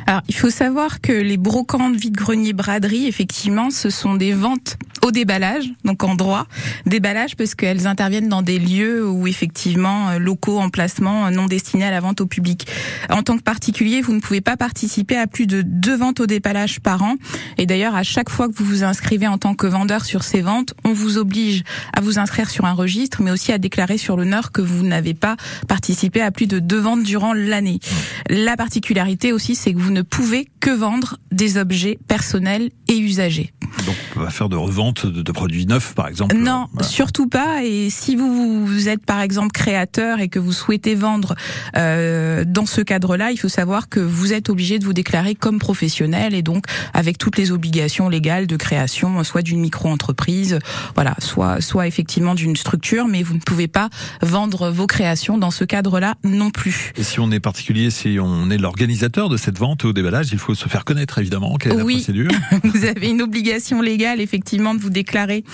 Alors, 0.07 0.23
il 0.28 0.35
faut 0.35 0.50
savoir 0.50 1.00
que 1.00 1.12
les 1.12 1.37
brocantes, 1.37 1.95
vide-greniers, 1.97 2.52
braderies, 2.52 3.07
effectivement, 3.07 3.71
ce 3.71 3.90
sont 3.90 4.14
des 4.14 4.33
ventes 4.33 4.76
au 5.02 5.11
déballage, 5.11 5.64
donc 5.85 6.04
en 6.04 6.14
droit, 6.14 6.47
déballage 6.85 7.37
parce 7.37 7.54
qu'elles 7.54 7.87
interviennent 7.87 8.28
dans 8.28 8.42
des 8.42 8.59
lieux 8.59 9.09
où 9.09 9.26
effectivement 9.26 10.11
euh, 10.11 10.19
locaux, 10.19 10.59
emplacements 10.59 11.26
euh, 11.26 11.30
non 11.30 11.47
destinés 11.47 11.87
à 11.87 11.90
la 11.90 12.00
vente 12.00 12.21
au 12.21 12.26
public. 12.26 12.66
En 13.09 13.23
tant 13.23 13.37
que 13.38 13.42
particulier, 13.42 14.02
vous 14.02 14.12
ne 14.12 14.21
pouvez 14.21 14.40
pas 14.40 14.57
participer 14.57 15.16
à 15.16 15.26
plus 15.26 15.47
de 15.47 15.62
deux 15.62 15.97
ventes 15.97 16.21
au 16.21 16.26
déballage 16.26 16.80
par 16.80 17.02
an. 17.02 17.14
Et 17.57 17.66
d'ailleurs, 17.66 17.95
à 17.95 18.02
chaque 18.02 18.28
fois 18.28 18.49
que 18.49 18.54
vous 18.54 18.64
vous 18.64 18.85
inscrivez 18.85 19.26
en 19.26 19.38
tant 19.38 19.54
que 19.54 19.66
vendeur 19.66 20.04
sur 20.04 20.23
ces 20.23 20.42
ventes, 20.42 20.75
on 20.85 20.92
vous 20.92 21.16
oblige 21.16 21.62
à 21.95 22.00
vous 22.00 22.19
inscrire 22.19 22.50
sur 22.50 22.66
un 22.66 22.73
registre, 22.75 23.23
mais 23.23 23.30
aussi 23.30 23.52
à 23.52 23.59
déclarer 23.59 23.97
sur 23.97 24.16
l'honneur 24.16 24.52
que 24.52 24.61
vous 24.61 24.85
n'avez 24.85 25.14
pas 25.14 25.37
participé 25.66 26.21
à 26.21 26.30
plus 26.30 26.47
de 26.47 26.59
deux 26.59 26.78
ventes 26.78 27.02
durant 27.02 27.33
l'année. 27.33 27.80
La 28.28 28.57
particularité 28.57 29.33
c'est 29.40 29.73
que 29.73 29.78
vous 29.78 29.90
ne 29.90 30.02
pouvez 30.02 30.47
que 30.61 30.70
vendre 30.70 31.18
des 31.32 31.56
objets 31.56 31.99
personnels 32.06 32.70
et 32.88 32.99
usagers. 32.99 33.52
Donc, 33.86 33.96
on 34.16 34.20
va 34.20 34.30
faire 34.30 34.48
de 34.48 34.56
revente 34.56 35.06
de, 35.06 35.22
de 35.22 35.32
produits 35.32 35.66
neufs, 35.66 35.94
par 35.94 36.08
exemple. 36.08 36.36
Non, 36.36 36.66
Voilà. 36.72 36.88
surtout 36.88 37.28
pas. 37.28 37.64
Et 37.64 37.88
si 37.90 38.16
vous, 38.16 38.66
vous 38.66 38.88
êtes 38.88 39.04
par 39.04 39.20
exemple 39.20 39.52
créateur 39.52 40.20
et 40.20 40.28
que 40.28 40.38
vous 40.38 40.52
souhaitez 40.52 40.94
vendre 40.94 41.34
euh, 41.76 42.44
dans 42.46 42.66
ce 42.66 42.80
cadre-là, 42.80 43.30
il 43.30 43.36
faut 43.38 43.48
savoir 43.48 43.88
que 43.88 44.00
vous 44.00 44.32
êtes 44.32 44.48
obligé 44.50 44.78
de 44.78 44.84
vous 44.84 44.92
déclarer 44.92 45.34
comme 45.34 45.58
professionnel 45.58 46.34
et 46.34 46.42
donc 46.42 46.64
avec 46.94 47.16
toutes 47.18 47.36
les 47.38 47.52
obligations 47.52 48.08
légales 48.08 48.46
de 48.46 48.56
création, 48.56 49.22
soit 49.24 49.42
d'une 49.42 49.60
micro-entreprise, 49.60 50.58
voilà, 50.94 51.14
soit 51.18 51.60
soit 51.60 51.86
effectivement 51.86 52.34
d'une 52.34 52.56
structure, 52.56 53.06
mais 53.06 53.22
vous 53.22 53.34
ne 53.34 53.40
pouvez 53.40 53.68
pas 53.68 53.88
vendre 54.22 54.70
vos 54.70 54.86
créations 54.86 55.38
dans 55.38 55.50
ce 55.50 55.64
cadre-là 55.64 56.14
non 56.24 56.50
plus. 56.50 56.92
Et 56.96 57.02
si 57.02 57.20
on 57.20 57.30
est 57.30 57.40
particulier, 57.40 57.90
si 57.90 58.18
on 58.20 58.50
est 58.50 58.58
l'organisateur 58.58 59.28
de 59.28 59.36
cette 59.36 59.58
vente 59.58 59.84
au 59.84 59.92
déballage, 59.92 60.28
il 60.32 60.38
faut 60.38 60.54
se 60.54 60.68
faire 60.68 60.84
connaître 60.84 61.18
évidemment. 61.18 61.56
Quelle 61.58 61.72
est 61.72 61.76
la 61.76 61.84
Oui. 61.84 61.96
procédure 61.96 62.30
vous 62.64 62.84
avez 62.84 63.08
une 63.10 63.22
obligation 63.22 63.60
légale 63.81 64.21
effectivement 64.21 64.75
de 64.75 64.81
vous 64.81 64.90
déclarer, 64.90 65.45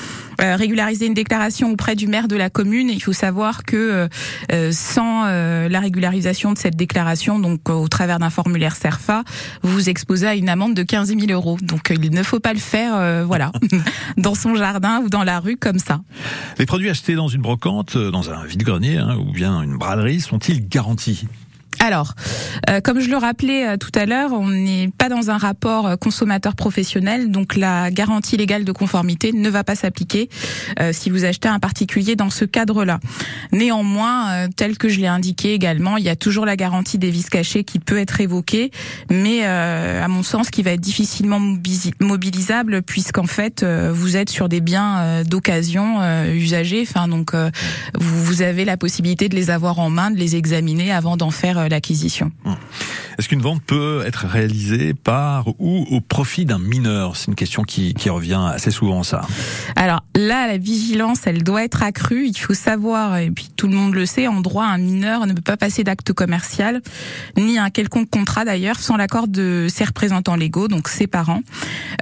euh, 0.40 0.56
régulariser 0.56 1.06
une 1.06 1.14
déclaration 1.14 1.70
auprès 1.70 1.94
du 1.94 2.06
maire 2.06 2.28
de 2.28 2.36
la 2.36 2.50
commune. 2.50 2.90
Et 2.90 2.94
il 2.94 3.02
faut 3.02 3.12
savoir 3.12 3.64
que 3.64 3.76
euh, 3.76 4.08
euh, 4.52 4.70
sans 4.72 5.24
euh, 5.26 5.68
la 5.68 5.80
régularisation 5.80 6.52
de 6.52 6.58
cette 6.58 6.76
déclaration, 6.76 7.38
donc 7.38 7.60
euh, 7.68 7.72
au 7.72 7.88
travers 7.88 8.18
d'un 8.18 8.30
formulaire 8.30 8.76
Cerfa, 8.76 9.24
vous 9.62 9.72
vous 9.72 9.88
exposez 9.88 10.26
à 10.26 10.34
une 10.34 10.48
amende 10.48 10.74
de 10.74 10.82
15 10.82 11.08
000 11.08 11.30
euros. 11.30 11.58
Donc 11.62 11.90
euh, 11.90 11.96
il 12.00 12.10
ne 12.12 12.22
faut 12.22 12.40
pas 12.40 12.52
le 12.52 12.58
faire, 12.58 13.24
voilà, 13.26 13.52
dans 14.16 14.34
son 14.34 14.54
jardin 14.54 15.00
ou 15.04 15.08
dans 15.08 15.24
la 15.24 15.40
rue 15.40 15.56
comme 15.56 15.78
ça. 15.78 16.00
Les 16.58 16.66
produits 16.66 16.90
achetés 16.90 17.14
dans 17.14 17.28
une 17.28 17.42
brocante, 17.42 17.96
dans 17.96 18.30
un 18.30 18.44
vide-grenier 18.44 18.98
hein, 18.98 19.16
ou 19.16 19.32
bien 19.32 19.62
une 19.62 19.76
braderie 19.76 20.20
sont-ils 20.20 20.68
garantis? 20.68 21.26
Alors, 21.86 22.14
euh, 22.68 22.80
comme 22.80 22.98
je 22.98 23.08
le 23.08 23.16
rappelais 23.16 23.64
euh, 23.64 23.76
tout 23.76 23.92
à 23.94 24.06
l'heure, 24.06 24.32
on 24.32 24.48
n'est 24.48 24.90
pas 24.98 25.08
dans 25.08 25.30
un 25.30 25.38
rapport 25.38 25.86
euh, 25.86 25.94
consommateur 25.94 26.56
professionnel, 26.56 27.30
donc 27.30 27.54
la 27.54 27.92
garantie 27.92 28.36
légale 28.36 28.64
de 28.64 28.72
conformité 28.72 29.32
ne 29.32 29.48
va 29.48 29.62
pas 29.62 29.76
s'appliquer 29.76 30.28
si 30.92 31.10
vous 31.10 31.24
achetez 31.24 31.48
un 31.48 31.58
particulier 31.58 32.16
dans 32.16 32.30
ce 32.30 32.44
cadre-là. 32.44 32.98
Néanmoins, 33.52 34.48
tel 34.56 34.76
que 34.78 34.88
je 34.88 35.00
l'ai 35.00 35.06
indiqué 35.06 35.54
également, 35.54 35.96
il 35.96 36.04
y 36.04 36.08
a 36.08 36.16
toujours 36.16 36.44
la 36.44 36.56
garantie 36.56 36.98
des 36.98 37.10
vis 37.10 37.28
cachés 37.28 37.64
qui 37.64 37.78
peut 37.78 37.98
être 37.98 38.20
évoquée, 38.20 38.70
mais 39.10 39.44
à 39.44 40.08
mon 40.08 40.22
sens, 40.22 40.50
qui 40.50 40.62
va 40.62 40.72
être 40.72 40.80
difficilement 40.80 41.40
mobilisable 42.00 42.82
puisqu'en 42.82 43.26
fait, 43.26 43.64
vous 43.64 44.16
êtes 44.16 44.30
sur 44.30 44.48
des 44.48 44.60
biens 44.60 45.22
d'occasion 45.24 46.00
usagés. 46.32 46.82
Enfin, 46.88 47.08
donc, 47.08 47.34
vous, 47.34 48.24
vous 48.24 48.42
avez 48.42 48.64
la 48.64 48.76
possibilité 48.76 49.28
de 49.28 49.34
les 49.34 49.50
avoir 49.50 49.78
en 49.78 49.90
main, 49.90 50.10
de 50.10 50.18
les 50.18 50.36
examiner 50.36 50.92
avant 50.92 51.16
d'en 51.16 51.30
faire 51.30 51.68
l'acquisition. 51.76 52.32
Est-ce 53.18 53.28
qu'une 53.28 53.40
vente 53.40 53.62
peut 53.62 54.02
être 54.06 54.26
réalisée 54.26 54.92
par 54.92 55.48
ou 55.58 55.86
au 55.90 56.00
profit 56.00 56.44
d'un 56.44 56.58
mineur? 56.58 57.16
C'est 57.16 57.28
une 57.28 57.34
question 57.34 57.62
qui, 57.62 57.94
qui 57.94 58.10
revient 58.10 58.50
assez 58.52 58.70
souvent, 58.70 59.02
ça. 59.02 59.22
Alors 59.74 60.02
là, 60.14 60.46
la 60.46 60.58
vigilance, 60.58 61.20
elle 61.26 61.42
doit 61.42 61.64
être 61.64 61.82
accrue. 61.82 62.26
Il 62.26 62.36
faut 62.36 62.54
savoir, 62.54 63.16
et 63.16 63.30
puis 63.30 63.48
tout 63.56 63.68
le 63.68 63.74
monde 63.74 63.94
le 63.94 64.04
sait, 64.04 64.26
en 64.26 64.40
droit, 64.40 64.64
un 64.64 64.78
mineur 64.78 65.26
ne 65.26 65.32
peut 65.32 65.42
pas 65.42 65.56
passer 65.56 65.82
d'acte 65.82 66.12
commercial, 66.12 66.82
ni 67.38 67.58
un 67.58 67.70
quelconque 67.70 68.10
contrat 68.10 68.44
d'ailleurs, 68.44 68.80
sans 68.80 68.96
l'accord 68.96 69.28
de 69.28 69.66
ses 69.70 69.84
représentants 69.84 70.36
légaux, 70.36 70.68
donc 70.68 70.88
ses 70.88 71.06
parents. 71.06 71.42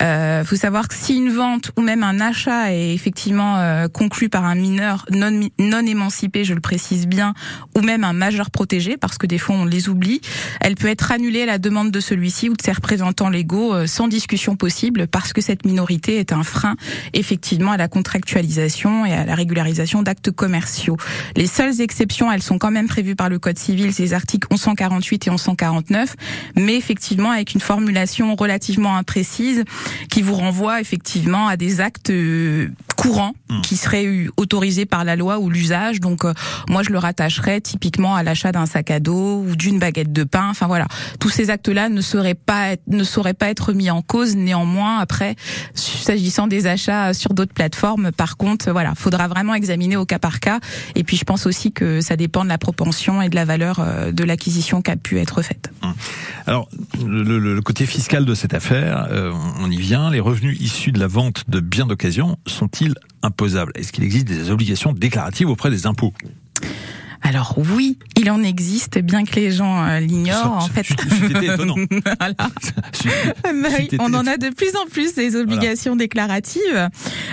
Il 0.00 0.06
euh, 0.06 0.44
faut 0.44 0.56
savoir 0.56 0.88
que 0.88 0.94
si 0.94 1.16
une 1.16 1.30
vente 1.30 1.71
ou 1.76 1.83
même 1.83 2.02
un 2.02 2.21
achat 2.21 2.73
est 2.73 2.92
effectivement 2.92 3.59
euh, 3.59 3.87
conclu 3.88 4.28
par 4.28 4.44
un 4.44 4.54
mineur 4.56 5.06
non, 5.11 5.49
non 5.59 5.87
émancipé, 5.87 6.44
je 6.44 6.54
le 6.54 6.61
précise 6.61 7.06
bien, 7.06 7.35
ou 7.76 7.83
même 7.83 8.02
un 8.02 8.12
majeur 8.12 8.50
protégé, 8.50 8.97
parce 8.97 9.16
que 9.16 9.26
des 9.26 9.38
fois 9.38 9.56
on 9.56 9.64
les 9.64 9.88
oublie, 9.88 10.21
elle 10.61 10.75
peut 10.75 10.88
être 10.88 11.04
annulée 11.13 11.43
à 11.43 11.47
la 11.47 11.59
demande 11.59 11.91
de 11.91 12.01
celui-ci 12.01 12.49
ou 12.49 12.55
de 12.55 12.63
ses 12.63 12.73
représentants 12.73 13.29
légaux 13.29 13.75
euh, 13.75 13.87
sans 13.87 14.09
discussion 14.09 14.57
possible, 14.57 15.07
parce 15.07 15.33
que 15.33 15.41
cette 15.41 15.65
minorité 15.65 16.19
est 16.19 16.33
un 16.33 16.43
frein 16.43 16.77
effectivement 17.13 17.73
à 17.73 17.77
la 17.77 17.89
contractualisation 17.89 19.07
et 19.07 19.13
à 19.13 19.25
la 19.25 19.35
régularisation 19.35 20.03
d'actes 20.03 20.31
commerciaux. 20.31 20.97
Les 21.37 21.47
seules 21.47 21.81
exceptions, 21.81 22.31
elles 22.31 22.43
sont 22.43 22.59
quand 22.59 22.71
même 22.71 22.89
prévues 22.89 23.17
par 23.17 23.29
le 23.29 23.39
Code 23.39 23.59
civil, 23.59 23.93
les 23.99 24.15
articles 24.15 24.47
1148 24.51 25.27
et 25.27 25.31
1149, 25.31 26.17
mais 26.57 26.77
effectivement 26.77 27.31
avec 27.31 27.55
une 27.55 27.61
formulation 27.61 28.35
relativement 28.35 28.97
imprécise 28.97 29.65
qui 30.11 30.23
vous 30.23 30.35
renvoie 30.35 30.81
effectivement 30.81 31.49
à 31.49 31.57
des 31.57 31.81
actes 31.81 32.13
courants 32.97 33.33
Hmm. 33.51 33.61
qui 33.61 33.77
seraient 33.77 34.07
euh, 34.07 34.31
autorisés 34.39 34.87
par 34.87 35.05
la 35.05 35.17
loi 35.17 35.39
ou 35.39 35.51
l'usage. 35.51 36.01
Donc 36.01 36.25
euh, 36.25 36.33
moi 36.69 36.83
je 36.83 36.91
le 36.91 36.99
rattacherais 36.99 37.61
typiquement 37.61 38.15
à 38.17 38.23
l'achat 38.23 38.53
d'un 38.53 38.65
sac 38.67 38.91
à 38.91 39.01
dos 39.01 39.43
ou 39.47 39.55
d'une 39.57 39.79
baguette 39.79 40.13
de 40.13 40.25
pain. 40.25 40.49
Enfin 40.51 40.67
voilà, 40.67 40.87
tous 41.21 41.29
ces 41.29 41.51
actes-là 41.51 41.89
ne 41.91 42.01
seraient 42.01 42.35
pas 42.35 42.73
être- 42.73 42.83
ne 42.87 43.05
sauraient 43.05 43.35
pas 43.35 43.49
être 43.51 43.73
mis 43.75 43.91
en 43.91 44.01
cause. 44.03 44.35
Néanmoins, 44.37 44.99
après, 44.99 45.37
s'agissant 45.75 46.47
des 46.47 46.67
achats 46.67 47.13
sur 47.15 47.35
d'autres 47.35 47.53
plateformes, 47.53 48.13
par 48.13 48.37
contre, 48.37 48.71
voilà, 48.73 48.95
faudra 48.95 49.29
vraiment 49.29 49.55
examiner 49.55 49.97
au 49.97 50.07
cas 50.07 50.19
par 50.19 50.41
cas. 50.41 50.61
Et 50.95 51.05
puis 51.05 51.17
je 51.17 51.25
pense 51.25 51.47
aussi 51.47 51.73
que 51.73 52.01
ça 52.01 52.17
dépend 52.17 52.45
de 52.45 52.49
la 52.49 52.59
propension 52.59 53.21
et 53.23 53.29
de 53.29 53.35
la 53.35 53.45
valeur 53.45 53.81
euh, 53.81 54.13
de 54.13 54.25
l'acquisition 54.25 54.81
qui 54.83 54.91
a 54.91 54.97
pu 54.97 55.19
être 55.19 55.43
faite. 55.43 55.71
Alors, 56.47 56.69
le, 57.05 57.23
le- 57.23 57.55
le 57.55 57.61
côté 57.63 57.87
fiscal 57.87 58.25
de 58.25 58.35
cette 58.35 58.55
affaire, 58.55 59.07
euh, 59.11 59.33
on 59.61 59.71
y 59.71 59.77
vient. 59.79 60.11
Les 60.11 60.21
revenus 60.21 60.59
issus 60.61 60.93
de 60.93 60.99
la 61.01 61.07
vente 61.07 61.45
de 61.49 61.61
biens 61.61 61.87
d'occasion 61.87 62.37
sont-ils 62.47 62.84
Est-ce 63.75 63.93
qu'il 63.93 64.05
existe 64.05 64.26
des 64.26 64.50
obligations 64.50 64.93
déclaratives 64.93 65.49
auprès 65.49 65.71
des 65.71 65.87
impôts? 65.87 66.12
Alors 67.35 67.57
oui, 67.57 67.99
il 68.17 68.31
en 68.31 68.45
existe, 68.45 69.00
bien 69.00 69.25
que 69.25 69.35
les 69.35 69.50
gens 69.50 69.85
euh, 69.85 69.99
l'ignorent. 69.99 70.53
En 70.53 70.69
fait, 70.69 70.87
C'était 70.87 71.47
étonnant. 71.47 71.75
Voilà. 72.21 72.35
On 73.99 74.14
en 74.14 74.25
a 74.29 74.37
de 74.37 74.50
plus 74.50 74.76
en 74.76 74.87
plus 74.88 75.14
des 75.14 75.35
obligations 75.35 75.97
déclaratives, 75.97 76.88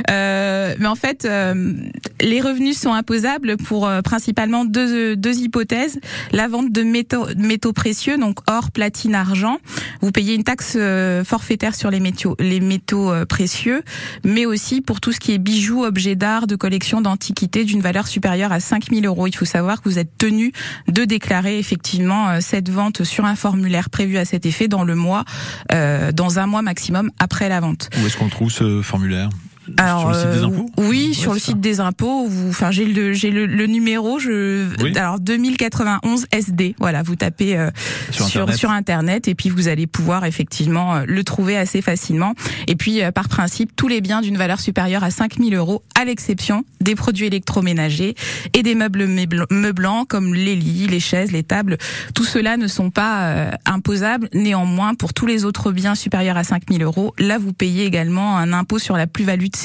Euh, 0.09 0.75
mais 0.79 0.87
en 0.87 0.95
fait, 0.95 1.25
euh, 1.25 1.73
les 2.19 2.41
revenus 2.41 2.79
sont 2.79 2.93
imposables 2.93 3.57
pour 3.57 3.89
principalement 4.03 4.65
deux, 4.65 5.15
deux 5.15 5.37
hypothèses 5.37 5.99
la 6.31 6.47
vente 6.47 6.71
de 6.71 6.81
métaux, 6.81 7.27
métaux 7.37 7.73
précieux, 7.73 8.17
donc 8.17 8.39
or, 8.47 8.71
platine, 8.71 9.13
argent. 9.13 9.59
Vous 10.01 10.11
payez 10.11 10.33
une 10.33 10.43
taxe 10.43 10.77
forfaitaire 11.23 11.75
sur 11.75 11.91
les 11.91 11.99
métaux, 11.99 12.35
les 12.39 12.59
métaux 12.59 13.11
précieux, 13.29 13.83
mais 14.23 14.47
aussi 14.47 14.81
pour 14.81 14.99
tout 14.99 15.11
ce 15.11 15.19
qui 15.19 15.33
est 15.33 15.37
bijoux, 15.37 15.83
objets 15.83 16.15
d'art, 16.15 16.47
de 16.47 16.55
collection 16.55 17.01
d'antiquités 17.01 17.65
d'une 17.65 17.81
valeur 17.81 18.07
supérieure 18.07 18.51
à 18.51 18.59
5000 18.59 19.05
euros. 19.05 19.27
Il 19.27 19.35
faut 19.35 19.45
savoir 19.45 19.81
que 19.81 19.89
vous 19.89 19.90
êtes 19.99 20.17
tenu 20.17 20.51
de 20.87 21.05
déclarer 21.05 21.59
effectivement 21.59 22.29
euh, 22.29 22.37
cette 22.41 22.69
vente 22.69 23.03
sur 23.03 23.25
un 23.25 23.35
formulaire 23.35 23.89
prévu 23.89 24.17
à 24.17 24.25
cet 24.25 24.45
effet 24.45 24.67
dans 24.67 24.83
le 24.83 24.95
mois, 24.95 25.23
euh, 25.71 26.11
dans 26.11 26.39
un 26.39 26.47
mois 26.47 26.61
maximum 26.61 27.11
après 27.19 27.49
la 27.49 27.59
vente. 27.59 27.89
Où 28.01 28.05
est-ce 28.05 28.17
qu'on 28.17 28.29
trouve 28.29 28.51
ce 28.51 28.81
formulaire? 28.81 29.29
Sur 29.77 30.09
le 30.09 30.13
site 30.15 30.29
des 30.31 30.39
euh, 30.39 30.45
impôts 30.47 30.71
Oui, 30.77 31.07
Ouais, 31.09 31.13
sur 31.13 31.33
le 31.33 31.39
site 31.39 31.59
des 31.59 31.79
impôts. 31.79 32.25
Vous, 32.27 32.49
enfin, 32.49 32.71
j'ai 32.71 32.85
le, 32.85 33.13
j'ai 33.13 33.31
le, 33.31 33.45
le 33.45 33.65
numéro. 33.67 34.19
Je, 34.19 34.67
Oui. 34.83 34.97
alors 34.97 35.19
2091 35.19 36.25
SD. 36.31 36.75
Voilà, 36.79 37.03
vous 37.03 37.15
tapez 37.15 37.57
euh, 37.57 37.69
Sur 38.11 38.27
sur, 38.27 38.41
Internet. 38.41 38.57
sur 38.57 38.71
internet 38.71 39.27
et 39.27 39.35
puis 39.35 39.49
vous 39.49 39.67
allez 39.67 39.87
pouvoir 39.87 40.25
effectivement 40.25 40.95
euh, 40.95 41.03
le 41.07 41.23
trouver 41.23 41.57
assez 41.57 41.81
facilement. 41.81 42.33
Et 42.67 42.75
puis 42.75 43.01
euh, 43.03 43.11
par 43.11 43.29
principe, 43.29 43.75
tous 43.75 43.87
les 43.87 44.01
biens 44.01 44.21
d'une 44.21 44.37
valeur 44.37 44.59
supérieure 44.59 45.03
à 45.03 45.11
5000 45.11 45.53
euros, 45.55 45.83
à 45.99 46.05
l'exception 46.05 46.63
des 46.81 46.95
produits 46.95 47.27
électroménagers 47.27 48.15
et 48.53 48.63
des 48.63 48.75
meubles 48.75 49.05
meubl- 49.05 49.45
meublants 49.51 50.05
comme 50.05 50.33
les 50.33 50.55
lits, 50.55 50.87
les 50.87 50.99
chaises, 50.99 51.31
les 51.31 51.43
tables. 51.43 51.77
Tout 52.15 52.23
cela 52.25 52.57
ne 52.57 52.67
sont 52.67 52.89
pas 52.89 53.23
euh, 53.31 53.51
imposables. 53.65 54.29
Néanmoins, 54.33 54.95
pour 54.95 55.13
tous 55.13 55.25
les 55.25 55.45
autres 55.45 55.71
biens 55.71 55.95
supérieurs 55.95 56.37
à 56.37 56.43
5000 56.43 56.81
euros, 56.83 57.13
là 57.19 57.37
vous 57.37 57.53
payez 57.53 57.85
également 57.85 58.37
un 58.37 58.53
impôt 58.53 58.79
sur 58.79 58.97
la 58.97 59.07
plus-value 59.07 59.45
de 59.47 59.55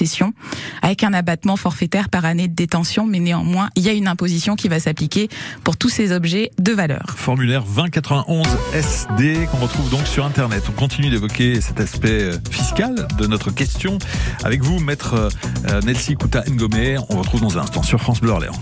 avec 0.82 1.04
un 1.04 1.12
abattement 1.12 1.56
forfaitaire 1.56 2.08
par 2.08 2.24
année 2.24 2.48
de 2.48 2.54
détention. 2.54 3.06
Mais 3.06 3.20
néanmoins, 3.20 3.70
il 3.76 3.82
y 3.82 3.88
a 3.88 3.92
une 3.92 4.08
imposition 4.08 4.56
qui 4.56 4.68
va 4.68 4.80
s'appliquer 4.80 5.28
pour 5.64 5.76
tous 5.76 5.88
ces 5.88 6.12
objets 6.12 6.50
de 6.58 6.72
valeur. 6.72 7.14
Formulaire 7.16 7.64
2091 7.64 8.46
SD 8.74 9.48
qu'on 9.50 9.58
retrouve 9.58 9.90
donc 9.90 10.06
sur 10.06 10.24
Internet. 10.24 10.64
On 10.68 10.72
continue 10.72 11.10
d'évoquer 11.10 11.60
cet 11.60 11.80
aspect 11.80 12.22
euh, 12.22 12.38
fiscal 12.50 13.06
de 13.18 13.26
notre 13.26 13.50
question 13.50 13.98
avec 14.44 14.62
vous, 14.62 14.78
maître 14.78 15.30
euh, 15.70 15.80
Nelsi 15.82 16.14
Kouta 16.14 16.44
Ngomé. 16.48 16.96
On 17.08 17.18
retrouve 17.18 17.40
dans 17.40 17.58
un 17.58 17.62
instant 17.62 17.82
sur 17.82 18.00
France 18.00 18.20
Bleu 18.20 18.30
Orléans. 18.30 18.60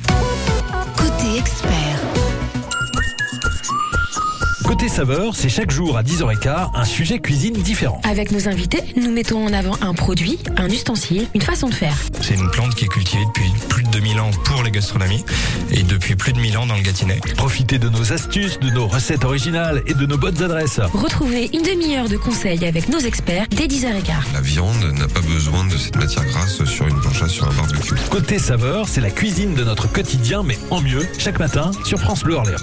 Côté 4.65 4.89
saveur, 4.89 5.37
c'est 5.37 5.51
chaque 5.51 5.71
jour 5.71 5.99
à 5.99 6.03
10h15 6.03 6.71
un 6.75 6.85
sujet 6.85 7.19
cuisine 7.19 7.53
différent. 7.53 8.01
Avec 8.03 8.33
nos 8.33 8.49
invités, 8.49 8.81
nous 8.97 9.13
mettons 9.13 9.45
en 9.47 9.53
avant 9.53 9.77
un 9.83 9.93
produit, 9.93 10.39
un 10.57 10.69
ustensile, 10.69 11.27
une 11.35 11.43
façon 11.43 11.69
de 11.69 11.75
faire. 11.75 11.95
C'est 12.23 12.35
une 12.35 12.51
plante 12.51 12.75
qui 12.75 12.87
est 12.87 12.89
cultivée 12.89 13.25
depuis 13.27 13.53
plus 13.69 13.83
de 13.83 13.91
2000 13.91 14.21
ans 14.21 14.31
pour 14.45 14.63
la 14.63 14.71
gastronomie 14.71 15.23
et 15.71 15.83
depuis 15.83 16.17
plus 16.17 16.33
de 16.33 16.39
1000 16.39 16.57
ans 16.57 16.67
dans 16.67 16.77
le 16.77 16.83
Gâtinais. 16.83 17.21
Profitez 17.37 17.79
de 17.79 17.91
nos 17.91 18.13
astuces, 18.13 18.59
de 18.59 18.71
nos 18.71 18.87
recettes 18.87 19.25
originales 19.25 19.83
et 19.87 19.93
de 19.93 20.07
nos 20.07 20.17
bonnes 20.17 20.43
adresses. 20.43 20.81
Retrouvez 20.93 21.51
une 21.53 21.63
demi-heure 21.63 22.09
de 22.09 22.17
conseils 22.17 22.65
avec 22.65 22.89
nos 22.89 23.01
experts 23.01 23.47
dès 23.51 23.67
10h15. 23.67 24.33
La 24.33 24.41
viande 24.41 24.83
n'a 24.99 25.09
pas 25.09 25.21
besoin 25.21 25.67
de 25.67 25.77
cette 25.77 25.97
matière 25.97 26.25
grasse 26.25 26.65
sur 26.65 26.89
une 26.89 26.99
plancha, 27.01 27.29
sur 27.29 27.47
un 27.47 27.53
barbecue. 27.53 27.95
Côté 28.11 28.39
saveur, 28.39 28.89
c'est 28.89 29.03
la 29.03 29.11
cuisine 29.11 29.55
de 29.55 29.63
notre 29.63 29.93
quotidien, 29.93 30.43
mais 30.43 30.59
en 30.71 30.81
mieux, 30.81 31.07
chaque 31.19 31.39
matin 31.39 31.71
sur 31.85 32.01
France 32.01 32.25
Bleu 32.25 32.37
Orléans. 32.37 32.57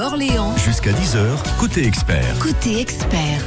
Orléans, 0.00 0.56
Jusqu'à 0.56 0.92
10h, 0.92 1.58
côté 1.58 1.86
expert. 1.86 2.38
côté 2.38 2.80
expert. 2.80 3.44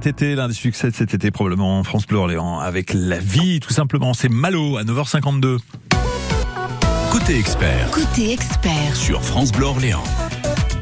Cet 0.00 0.06
été, 0.06 0.36
l'un 0.36 0.46
des 0.46 0.54
succès 0.54 0.90
de 0.90 0.94
cet 0.94 1.12
été 1.12 1.32
probablement 1.32 1.80
en 1.80 1.82
France 1.82 2.06
Bleu 2.06 2.18
Orléans 2.18 2.60
avec 2.60 2.92
la 2.94 3.18
vie 3.18 3.58
tout 3.58 3.72
simplement. 3.72 4.14
C'est 4.14 4.28
Malo 4.28 4.76
à 4.76 4.84
9h52. 4.84 5.58
Côté 7.10 7.36
expert 7.36 7.90
Côté 7.90 8.32
expert. 8.32 8.94
sur 8.94 9.20
France 9.24 9.50
Bleu 9.50 9.66
Orléans. 9.66 10.04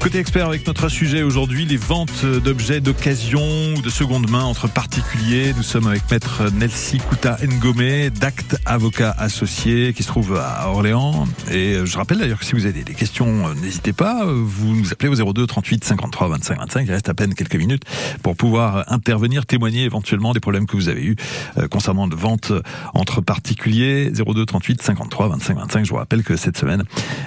Côté 0.07 0.21
expert 0.21 0.47
avec 0.47 0.65
notre 0.69 0.89
sujet 0.89 1.25
aujourd'hui, 1.25 1.67
les 1.67 1.77
ventes 1.77 2.25
d'objets 2.25 2.81
d'occasion 2.81 3.43
ou 3.77 3.83
de 3.83 3.91
seconde 3.91 4.31
main 4.31 4.45
entre 4.45 4.69
particuliers. 4.69 5.53
Nous 5.57 5.65
sommes 5.65 5.89
avec 5.89 6.09
maître 6.13 6.45
Nelsi 6.55 6.99
Kouta 6.99 7.39
Ngomé, 7.45 8.11
d'Acte 8.11 8.57
Avocat 8.67 9.11
Associé, 9.19 9.93
qui 9.95 10.05
se 10.05 10.07
trouve 10.07 10.37
à 10.37 10.69
Orléans. 10.69 11.27
Et 11.51 11.85
je 11.85 11.99
rappelle 11.99 12.19
d'ailleurs 12.19 12.39
que 12.39 12.45
si 12.45 12.53
vous 12.53 12.67
avez 12.67 12.85
des 12.85 12.95
questions, 12.95 13.53
n'hésitez 13.55 13.93
pas, 13.93 14.25
vous 14.27 14.77
nous 14.77 14.93
appelez 14.93 15.09
au 15.09 15.33
02 15.33 15.45
38 15.45 15.83
53 15.83 16.29
25 16.29 16.57
25. 16.61 16.83
Il 16.87 16.93
reste 16.93 17.09
à 17.09 17.15
peine 17.15 17.35
quelques 17.35 17.57
minutes 17.57 17.83
pour 18.23 18.37
pouvoir 18.37 18.85
intervenir, 18.87 19.45
témoigner 19.45 19.83
éventuellement 19.83 20.35
des 20.35 20.41
problèmes 20.41 20.69
que 20.69 20.77
vous 20.77 20.89
avez 20.89 21.03
eus 21.03 21.17
euh, 21.59 21.67
concernant 21.67 22.07
de 22.07 22.15
ventes 22.15 22.53
entre 22.95 23.23
particuliers. 23.23 24.13
02 24.13 24.47
38 24.47 24.83
53 24.83 25.31
25 25.31 25.57
25. 25.57 25.85
Je 25.85 25.91
vous 25.91 25.97
rappelle 25.97 26.23
que 26.23 26.37
cette 26.37 26.57
semaine, 26.57 26.85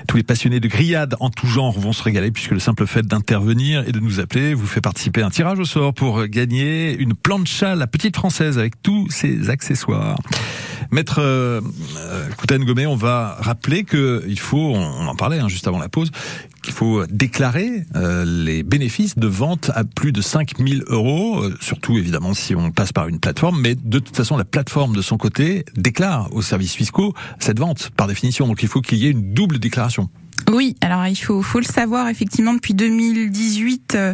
tous 0.08 0.16
les 0.16 0.24
passionnés 0.24 0.62
de 0.62 0.70
grillades 0.70 1.18
en 1.20 1.30
tout 1.30 1.48
genre 1.48 1.78
vont 1.78 1.92
se 1.92 2.04
régaler 2.04 2.32
puisque 2.32 2.52
le 2.52 2.69
simple 2.70 2.86
fait 2.86 3.02
d'intervenir 3.02 3.84
et 3.88 3.92
de 3.92 4.00
nous 4.00 4.20
appeler 4.20 4.54
vous 4.54 4.68
fait 4.68 4.80
participer 4.80 5.24
à 5.24 5.26
un 5.26 5.32
tirage 5.32 5.58
au 5.58 5.66
sort 5.66 5.92
pour 5.92 6.28
gagner 6.28 6.96
une 6.96 7.16
plancha, 7.16 7.74
la 7.74 7.88
petite 7.88 8.16
française, 8.16 8.60
avec 8.60 8.80
tous 8.84 9.10
ses 9.10 9.50
accessoires. 9.50 10.20
Maître 10.92 11.20
euh, 11.20 11.62
Kouten 12.38 12.64
Gomé, 12.64 12.86
on 12.86 12.96
va 12.96 13.38
rappeler 13.40 13.86
que 13.86 14.24
il 14.28 14.40
faut, 14.40 14.76
on 14.76 15.08
en 15.08 15.16
parlait 15.16 15.40
hein, 15.40 15.48
juste 15.48 15.68
avant 15.68 15.80
la 15.80 15.90
pause, 15.90 16.12
qu'il 16.62 16.74
faut 16.74 17.08
déclarer 17.08 17.86
euh, 17.96 18.24
les 18.24 18.62
bénéfices 18.62 19.18
de 19.18 19.28
vente 19.28 19.72
à 19.74 19.84
plus 19.84 20.12
de 20.12 20.22
5000 20.22 20.84
euros, 20.90 21.42
euh, 21.42 21.56
surtout 21.62 21.98
évidemment 21.98 22.36
si 22.36 22.54
on 22.54 22.70
passe 22.70 22.94
par 22.94 23.08
une 23.08 23.20
plateforme, 23.20 23.60
mais 23.60 23.74
de 23.74 23.98
toute 23.98 24.16
façon 24.16 24.38
la 24.38 24.46
plateforme 24.46 24.96
de 24.96 25.02
son 25.02 25.18
côté 25.18 25.66
déclare 25.76 26.32
aux 26.36 26.44
services 26.44 26.76
fiscaux 26.76 27.16
cette 27.40 27.58
vente 27.58 27.90
par 27.98 28.06
définition, 28.06 28.48
donc 28.48 28.62
il 28.62 28.70
faut 28.70 28.82
qu'il 28.82 29.00
y 29.00 29.08
ait 29.08 29.12
une 29.12 29.34
double 29.34 29.58
déclaration. 29.58 30.08
Oui, 30.52 30.76
alors 30.82 31.06
il 31.06 31.16
faut, 31.16 31.44
le 31.56 31.64
savoir 31.64 32.08
effectivement 32.08 32.54
depuis 32.54 32.74
2018, 32.74 33.96
euh, 33.96 34.14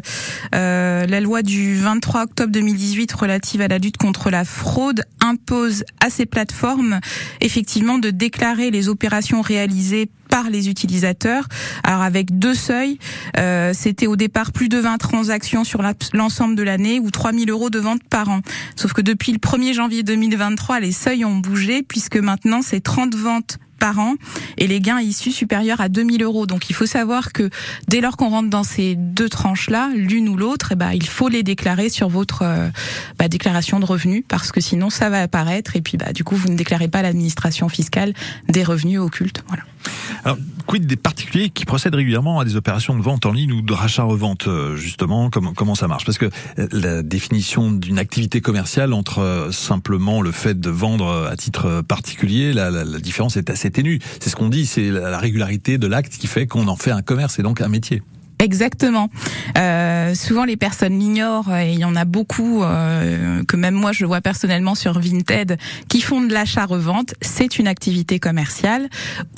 euh, 0.53 1.05
la 1.05 1.21
loi 1.21 1.41
du 1.43 1.75
23 1.75 2.23
octobre 2.23 2.51
2018 2.51 3.13
relative 3.13 3.61
à 3.61 3.67
la 3.67 3.77
lutte 3.77 3.97
contre 3.97 4.29
la 4.29 4.43
fraude 4.43 5.03
impose 5.21 5.85
à 6.03 6.09
ces 6.09 6.25
plateformes 6.25 6.99
effectivement 7.39 7.99
de 7.99 8.09
déclarer 8.09 8.69
les 8.69 8.89
opérations 8.89 9.41
réalisées 9.41 10.09
par 10.29 10.49
les 10.49 10.67
utilisateurs. 10.67 11.47
Alors 11.83 12.01
avec 12.01 12.38
deux 12.38 12.55
seuils, 12.55 12.99
euh, 13.38 13.71
c'était 13.73 14.07
au 14.07 14.17
départ 14.17 14.51
plus 14.51 14.67
de 14.67 14.77
20 14.77 14.97
transactions 14.97 15.63
sur 15.63 15.81
l'ensemble 16.13 16.55
de 16.55 16.63
l'année 16.63 16.99
ou 16.99 17.11
3000 17.11 17.49
euros 17.49 17.69
de 17.69 17.79
vente 17.79 18.03
par 18.03 18.27
an. 18.27 18.41
Sauf 18.75 18.91
que 18.91 19.01
depuis 19.01 19.31
le 19.31 19.38
1er 19.38 19.73
janvier 19.73 20.03
2023, 20.03 20.81
les 20.81 20.91
seuils 20.91 21.23
ont 21.23 21.38
bougé 21.38 21.83
puisque 21.83 22.17
maintenant 22.17 22.61
c'est 22.61 22.81
30 22.81 23.15
ventes 23.15 23.59
par 23.79 23.99
an 23.99 24.15
et 24.57 24.67
les 24.67 24.79
gains 24.79 24.99
issus 25.01 25.31
supérieurs 25.31 25.81
à 25.81 25.89
2000 25.89 26.23
euros. 26.23 26.45
Donc 26.45 26.69
il 26.69 26.73
faut 26.73 26.85
savoir 26.85 27.33
que 27.33 27.49
dès 27.88 28.01
lors 28.01 28.17
qu'on 28.17 28.29
rentre 28.29 28.49
dans 28.49 28.63
ces 28.63 28.95
deux 28.95 29.29
tranches-là, 29.29 29.91
l'une 29.95 30.29
ou 30.29 30.38
l'autre, 30.38 30.69
eh 30.71 30.75
ben, 30.75 30.91
il 30.91 31.07
faut 31.07 31.29
les 31.29 31.43
déclarer 31.43 31.89
sur 31.89 32.09
votre 32.09 32.43
euh, 32.43 32.69
bah, 33.17 33.27
déclaration 33.27 33.79
de 33.79 33.85
revenus 33.85 34.23
parce 34.27 34.51
que 34.51 34.61
sinon 34.61 34.89
ça 34.89 35.09
va 35.09 35.21
apparaître 35.21 35.75
et 35.75 35.81
puis 35.81 35.97
bah, 35.97 36.13
du 36.13 36.23
coup 36.23 36.35
vous 36.35 36.49
ne 36.49 36.55
déclarez 36.55 36.88
pas 36.88 37.01
l'administration 37.01 37.69
fiscale 37.69 38.13
des 38.47 38.63
revenus 38.63 38.99
occultes. 38.99 39.43
Voilà. 39.47 39.63
Quid 40.65 40.88
des 40.88 40.95
particuliers 40.95 41.50
qui 41.50 41.65
procèdent 41.65 41.95
régulièrement 41.95 42.39
à 42.39 42.45
des 42.45 42.56
opérations 42.56 42.98
de 42.98 43.02
vente 43.02 43.26
en 43.26 43.32
ligne 43.32 43.52
ou 43.52 43.62
de 43.62 43.74
rachat-revente, 43.74 44.48
euh, 44.48 44.76
justement 44.76 45.30
comment, 45.30 45.54
comment 45.54 45.76
ça 45.76 45.88
marche? 45.88 46.06
Parce 46.06 46.17
que 46.17 46.30
euh, 46.58 46.67
la 46.71 47.04
définition 47.04 47.71
d'une 47.71 48.00
activité 48.00 48.41
commerciale 48.41 48.93
entre 48.93 49.19
euh, 49.19 49.52
simplement 49.52 50.21
le 50.21 50.32
fait 50.32 50.60
de 50.60 50.69
vendre 50.69 51.28
à 51.30 51.36
titre 51.36 51.82
particulier, 51.82 52.54
la, 52.54 52.71
la, 52.71 52.84
la 52.84 53.00
différence 53.00 53.38
est 53.38 53.50
assez 53.50 53.69
ténue. 53.69 54.00
C'est 54.19 54.30
ce 54.30 54.36
qu'on 54.36 54.50
dit, 54.50 54.65
c'est 54.65 54.89
la 54.89 55.19
régularité 55.19 55.78
de 55.78 55.88
l'acte 55.88 56.17
qui 56.17 56.28
fait 56.28 56.48
qu'on 56.48 56.67
en 56.67 56.76
fait 56.76 56.91
un 56.91 57.02
commerce 57.02 57.38
et 57.38 57.43
donc 57.43 57.62
un 57.62 57.67
métier. 57.67 58.02
Exactement. 58.39 59.10
Euh, 59.58 60.13
souvent 60.13 60.43
les 60.43 60.58
personnes 60.58 61.00
l'ignorent 61.00 61.56
et 61.56 61.71
il 61.71 61.80
y 61.80 61.86
en 61.86 61.95
a 61.95 62.04
beaucoup 62.04 62.63
euh, 62.63 63.43
que 63.48 63.56
même 63.56 63.74
moi 63.74 63.93
je 63.93 64.06
vois 64.06 64.19
personnellement 64.19 64.76
sur 64.76 65.00
Vinted 65.00 65.58
qui 65.88 66.02
font 66.02 66.21
de 66.21 66.34
l'achat-revente. 66.34 67.13
C'est 67.21 67.58
une 67.60 67.67
activité 67.67 68.19
commerciale 68.19 68.89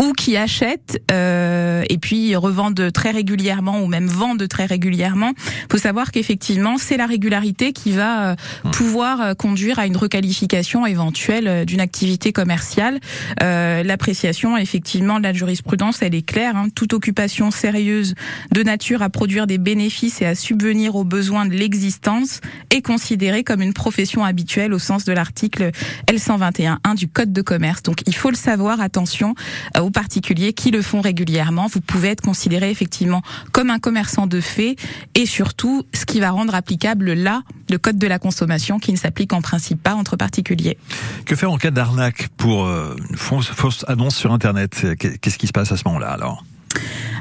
ou 0.02 0.14
qui 0.14 0.36
achètent 0.36 1.00
euh, 1.12 1.84
et 1.90 1.98
puis 2.00 2.36
revendent 2.36 2.92
très 2.92 3.12
régulièrement 3.12 3.82
ou 3.82 3.88
même 3.88 4.08
vendent 4.08 4.48
très 4.48 4.66
régulièrement. 4.66 5.34
faut 5.72 5.78
savoir 5.78 6.12
qu'effectivement 6.12 6.78
c'est 6.80 6.98
la 6.98 7.06
régularité 7.06 7.74
qui 7.74 7.92
va 7.92 8.32
euh, 8.32 8.36
pouvoir 8.72 9.22
euh, 9.22 9.34
conduire 9.36 9.78
à 9.78 9.86
une 9.86 9.98
requalification 9.98 10.88
éventuelle 10.88 11.48
euh, 11.48 11.66
d'une 11.66 11.82
activité 11.82 12.34
commerciale. 12.34 13.00
Euh, 13.44 13.84
L'appréciation 13.84 14.58
effectivement 14.58 15.20
de 15.20 15.24
la 15.24 15.34
jurisprudence 15.34 16.02
elle 16.02 16.16
est 16.16 16.26
claire. 16.26 16.56
Hein. 16.56 16.70
Toute 16.74 16.94
occupation 16.94 17.52
sérieuse 17.52 18.16
de 18.52 18.64
nature 18.64 18.87
à 18.96 19.10
produire 19.10 19.48
des 19.48 19.58
bénéfices 19.58 20.22
et 20.22 20.26
à 20.26 20.36
subvenir 20.36 20.96
aux 20.96 21.04
besoins 21.04 21.46
de 21.46 21.52
l'existence 21.52 22.42
est 22.70 22.82
considérée 22.82 23.44
comme 23.44 23.62
une 23.62 23.74
profession 23.74 24.24
habituelle 24.24 24.74
au 24.74 24.80
sens 24.80 25.04
de 25.06 25.12
l'article 25.12 25.72
L121.1 26.08 26.96
du 26.96 27.08
Code 27.08 27.34
de 27.34 27.42
commerce. 27.42 27.84
Donc 27.84 28.02
il 28.08 28.16
faut 28.16 28.30
le 28.30 28.36
savoir, 28.36 28.80
attention 28.82 29.36
euh, 29.76 29.82
aux 29.82 29.90
particuliers 29.90 30.54
qui 30.54 30.72
le 30.72 30.82
font 30.82 31.02
régulièrement. 31.02 31.68
Vous 31.68 31.82
pouvez 31.82 32.10
être 32.10 32.22
considéré 32.22 32.72
effectivement 32.72 33.22
comme 33.52 33.70
un 33.70 33.80
commerçant 33.80 34.28
de 34.28 34.40
fait 34.40 34.78
et 35.16 35.26
surtout 35.26 35.84
ce 35.94 36.06
qui 36.06 36.20
va 36.20 36.32
rendre 36.32 36.56
applicable 36.56 37.14
là 37.14 37.44
le 37.70 37.78
Code 37.78 37.98
de 37.98 38.08
la 38.08 38.20
consommation 38.20 38.80
qui 38.80 38.94
ne 38.94 38.98
s'applique 38.98 39.34
en 39.34 39.42
principe 39.42 39.84
pas 39.84 39.96
entre 39.96 40.16
particuliers. 40.16 40.78
Que 41.26 41.36
faire 41.36 41.52
en 41.52 41.58
cas 41.58 41.72
d'arnaque 41.72 42.30
pour 42.38 42.66
euh, 42.66 42.96
une 43.10 43.18
fausse, 43.18 43.48
fausse 43.48 43.84
annonce 43.88 44.16
sur 44.16 44.32
Internet? 44.32 44.88
Qu'est-ce 44.98 45.38
qui 45.38 45.48
se 45.48 45.52
passe 45.52 45.72
à 45.72 45.78
ce 45.78 45.84
moment-là 45.86 46.10
alors? 46.10 46.44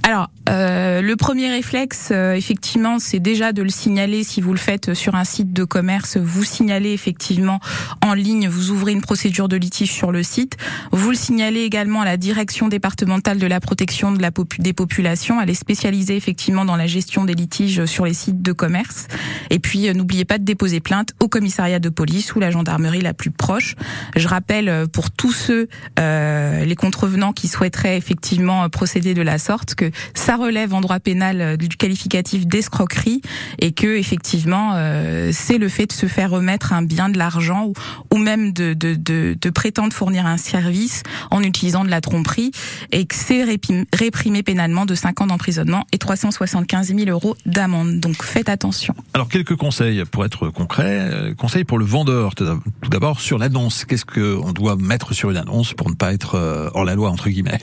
Alors, 0.03 0.31
euh, 0.49 1.03
le 1.03 1.17
premier 1.17 1.51
réflexe, 1.51 2.11
euh, 2.13 2.35
effectivement, 2.35 3.01
c'est 3.01 3.19
déjà 3.19 3.53
de 3.53 3.63
le 3.63 3.69
signaler. 3.69 4.23
Si 4.23 4.41
vous 4.41 4.53
le 4.53 4.59
faites 4.59 4.95
sur 4.95 5.17
un 5.17 5.25
site 5.25 5.53
de 5.53 5.65
commerce, 5.65 6.17
vous 6.17 6.45
signalez 6.45 6.93
effectivement 6.93 7.59
en 8.03 8.15
ligne, 8.15 8.49
vous 8.49 8.71
ouvrez 8.71 8.93
une 8.93 9.01
procédure 9.01 9.49
de 9.49 9.57
litige 9.57 9.91
sur 9.91 10.13
le 10.13 10.23
site. 10.23 10.57
Vous 10.93 11.11
le 11.11 11.17
signalez 11.17 11.63
également 11.63 12.03
à 12.03 12.05
la 12.05 12.17
direction 12.17 12.69
départementale 12.69 13.39
de 13.39 13.47
la 13.49 13.59
protection 13.59 14.13
des 14.13 14.73
populations. 14.73 15.41
Elle 15.41 15.51
est 15.51 15.55
spécialisée 15.55 16.15
effectivement 16.15 16.65
dans 16.65 16.77
la 16.77 16.87
gestion 16.87 17.25
des 17.25 17.35
litiges 17.35 17.85
sur 17.87 18.05
les 18.05 18.15
sites 18.15 18.43
de 18.43 18.53
commerce. 18.53 19.09
Et 19.51 19.59
puis, 19.59 19.89
euh, 19.89 19.93
n'oubliez 19.93 20.25
pas 20.25 20.39
de 20.39 20.45
déposer 20.45 20.79
plainte 20.79 21.15
au 21.19 21.27
commissariat 21.27 21.81
de 21.81 21.89
police 21.89 22.33
ou 22.37 22.39
la 22.39 22.53
gendarmerie 22.53 23.01
la 23.01 23.15
plus 23.15 23.33
proche. 23.33 23.75
Je 24.15 24.29
rappelle 24.29 24.87
pour 24.93 25.11
tous 25.11 25.33
ceux, 25.33 25.69
les 25.99 26.77
contrevenants 26.77 27.33
qui 27.33 27.49
souhaiteraient 27.49 27.97
effectivement 27.97 28.69
procéder 28.69 29.15
de 29.15 29.23
la 29.23 29.36
sorte, 29.39 29.75
que 29.75 29.91
ça 30.15 30.37
relève 30.37 30.75
en 30.75 30.81
droit 30.81 31.01
pénal 31.01 31.41
euh, 31.41 31.57
du 31.57 31.69
qualificatif 31.69 32.47
d'escroquerie 32.47 33.21
et 33.59 33.73
que 33.73 33.97
effectivement 33.97 34.73
euh, 34.75 35.31
c'est 35.33 35.59
le 35.59 35.69
fait 35.69 35.87
de 35.87 35.93
se 35.93 36.07
faire 36.07 36.31
remettre 36.31 36.73
un 36.73 36.83
bien, 36.83 37.09
de 37.09 37.19
l'argent 37.19 37.67
ou, 37.67 37.73
ou 38.15 38.19
même 38.19 38.53
de, 38.53 38.75
de, 38.75 38.95
de, 38.95 39.37
de 39.41 39.51
prétendre 39.51 39.93
fournir 39.93 40.27
un 40.27 40.37
service 40.37 41.03
en 41.31 41.43
utilisant 41.43 41.85
de 41.85 41.91
la 41.91 42.01
tromperie 42.01 42.51
et 42.93 43.07
que 43.07 43.15
c'est 43.15 43.45
réprimé, 43.45 44.43
pénalement 44.43 44.87
de 44.87 44.95
5 44.95 45.21
ans 45.21 45.27
d'emprisonnement 45.27 45.85
et 45.93 45.99
375 45.99 46.95
000 46.95 47.09
euros 47.11 47.37
d'amende. 47.47 48.01
Donc 48.01 48.23
faites 48.23 48.49
attention. 48.49 48.95
Alors 49.15 49.29
quelques 49.29 49.57
conseils 49.57 50.05
pour 50.11 50.25
être 50.25 50.49
concret. 50.49 50.99
Euh, 51.13 51.35
Conseils 51.35 51.65
pour 51.65 51.79
le 51.79 51.85
vendeur. 51.85 52.35
Tout 52.35 52.45
d'ab- 52.45 52.61
tout 52.83 52.91
d'abord 52.91 53.21
sur 53.21 53.39
l'annonce. 53.39 53.85
Qu'est-ce 53.85 54.05
qu'on 54.05 54.53
doit 54.53 54.77
mettre 54.77 55.15
sur 55.15 55.31
une 55.31 55.37
annonce 55.37 55.75
pour 55.75 55.91
ne 55.91 55.95
pas 55.95 56.13
être 56.13 56.71
hors 56.75 56.85
la 56.85 56.95
loi 56.95 57.11
entre 57.11 57.29
guillemets? 57.29 57.61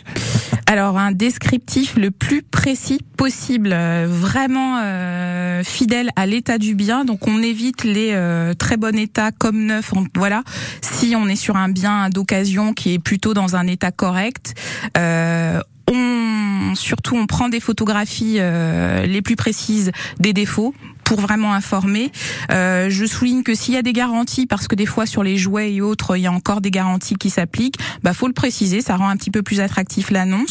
Alors 0.66 0.98
un 0.98 1.12
descriptif 1.12 1.63
le 1.98 2.12
plus 2.12 2.42
précis 2.42 3.00
possible, 3.18 3.72
euh, 3.74 4.06
vraiment 4.08 4.80
euh, 4.84 5.64
fidèle 5.64 6.10
à 6.16 6.26
l'état 6.26 6.58
du 6.58 6.76
bien. 6.76 7.06
Donc 7.06 7.28
on 7.28 7.42
évite 7.42 7.84
les 7.84 8.12
euh, 8.14 8.54
très 8.54 8.78
bon 8.78 8.98
état 8.98 9.32
comme 9.32 9.66
neuf. 9.66 9.92
Voilà, 10.16 10.44
si 10.82 11.16
on 11.16 11.28
est 11.28 11.36
sur 11.36 11.56
un 11.56 11.70
bien 11.70 12.10
d'occasion 12.10 12.74
qui 12.74 12.94
est 12.94 13.00
plutôt 13.00 13.34
dans 13.34 13.56
un 13.56 13.68
état 13.68 13.92
correct. 13.92 14.54
Euh, 14.98 15.60
on, 15.92 16.76
surtout, 16.76 17.16
on 17.16 17.28
prend 17.28 17.50
des 17.50 17.60
photographies 17.60 18.38
euh, 18.40 19.06
les 19.06 19.22
plus 19.22 19.36
précises 19.36 19.92
des 20.20 20.34
défauts 20.34 20.74
pour 21.04 21.20
vraiment 21.20 21.54
informer. 21.54 22.12
Euh, 22.52 22.90
je 22.90 23.06
souligne 23.06 23.44
que 23.44 23.54
s'il 23.54 23.74
y 23.74 23.78
a 23.78 23.82
des 23.82 23.92
garanties, 23.94 24.48
parce 24.48 24.68
que 24.68 24.76
des 24.76 24.86
fois 24.86 25.06
sur 25.06 25.24
les 25.24 25.38
jouets 25.38 25.74
et 25.74 25.82
autres, 25.82 26.16
il 26.18 26.22
y 26.22 26.28
a 26.28 26.32
encore 26.32 26.62
des 26.62 26.72
garanties 26.72 27.16
qui 27.16 27.30
s'appliquent, 27.30 27.78
bah 28.02 28.14
faut 28.14 28.28
le 28.28 28.34
préciser, 28.34 28.80
ça 28.82 28.96
rend 28.96 29.10
un 29.10 29.18
petit 29.18 29.30
peu 29.32 29.44
plus 29.44 29.60
attractif 29.60 30.10
l'annonce. 30.10 30.42